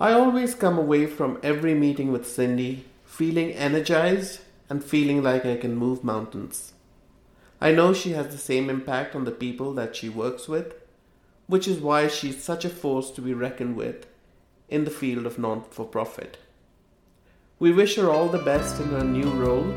I 0.00 0.12
always 0.12 0.54
come 0.54 0.78
away 0.78 1.06
from 1.06 1.40
every 1.42 1.74
meeting 1.74 2.12
with 2.12 2.28
Cindy 2.28 2.84
feeling 3.04 3.50
energized 3.50 4.38
and 4.70 4.84
feeling 4.84 5.24
like 5.24 5.44
I 5.44 5.56
can 5.56 5.74
move 5.74 6.04
mountains. 6.04 6.72
I 7.60 7.72
know 7.72 7.92
she 7.92 8.12
has 8.12 8.28
the 8.28 8.38
same 8.38 8.70
impact 8.70 9.16
on 9.16 9.24
the 9.24 9.32
people 9.32 9.74
that 9.74 9.96
she 9.96 10.08
works 10.08 10.46
with, 10.46 10.74
which 11.48 11.66
is 11.66 11.80
why 11.80 12.06
she's 12.06 12.40
such 12.40 12.64
a 12.64 12.68
force 12.68 13.10
to 13.10 13.20
be 13.20 13.34
reckoned 13.34 13.74
with 13.74 14.06
in 14.68 14.84
the 14.84 14.90
field 14.92 15.26
of 15.26 15.36
non 15.36 15.64
for 15.68 15.84
profit. 15.84 16.38
We 17.58 17.72
wish 17.72 17.96
her 17.96 18.08
all 18.08 18.28
the 18.28 18.38
best 18.38 18.80
in 18.80 18.90
her 18.90 19.02
new 19.02 19.30
role 19.30 19.68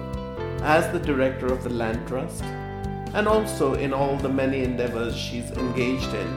as 0.61 0.91
the 0.91 0.99
director 0.99 1.47
of 1.47 1.63
the 1.63 1.71
Land 1.71 2.07
Trust 2.07 2.43
and 3.15 3.27
also 3.27 3.73
in 3.73 3.91
all 3.91 4.17
the 4.17 4.29
many 4.29 4.61
endeavors 4.61 5.17
she's 5.17 5.49
engaged 5.51 6.13
in 6.13 6.27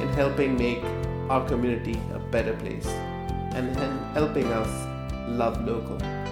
in 0.00 0.08
helping 0.14 0.56
make 0.56 0.82
our 1.28 1.46
community 1.46 2.00
a 2.14 2.18
better 2.18 2.54
place 2.54 2.88
and 3.54 3.76
helping 4.14 4.52
us 4.52 4.86
love 5.28 5.64
local. 5.64 6.23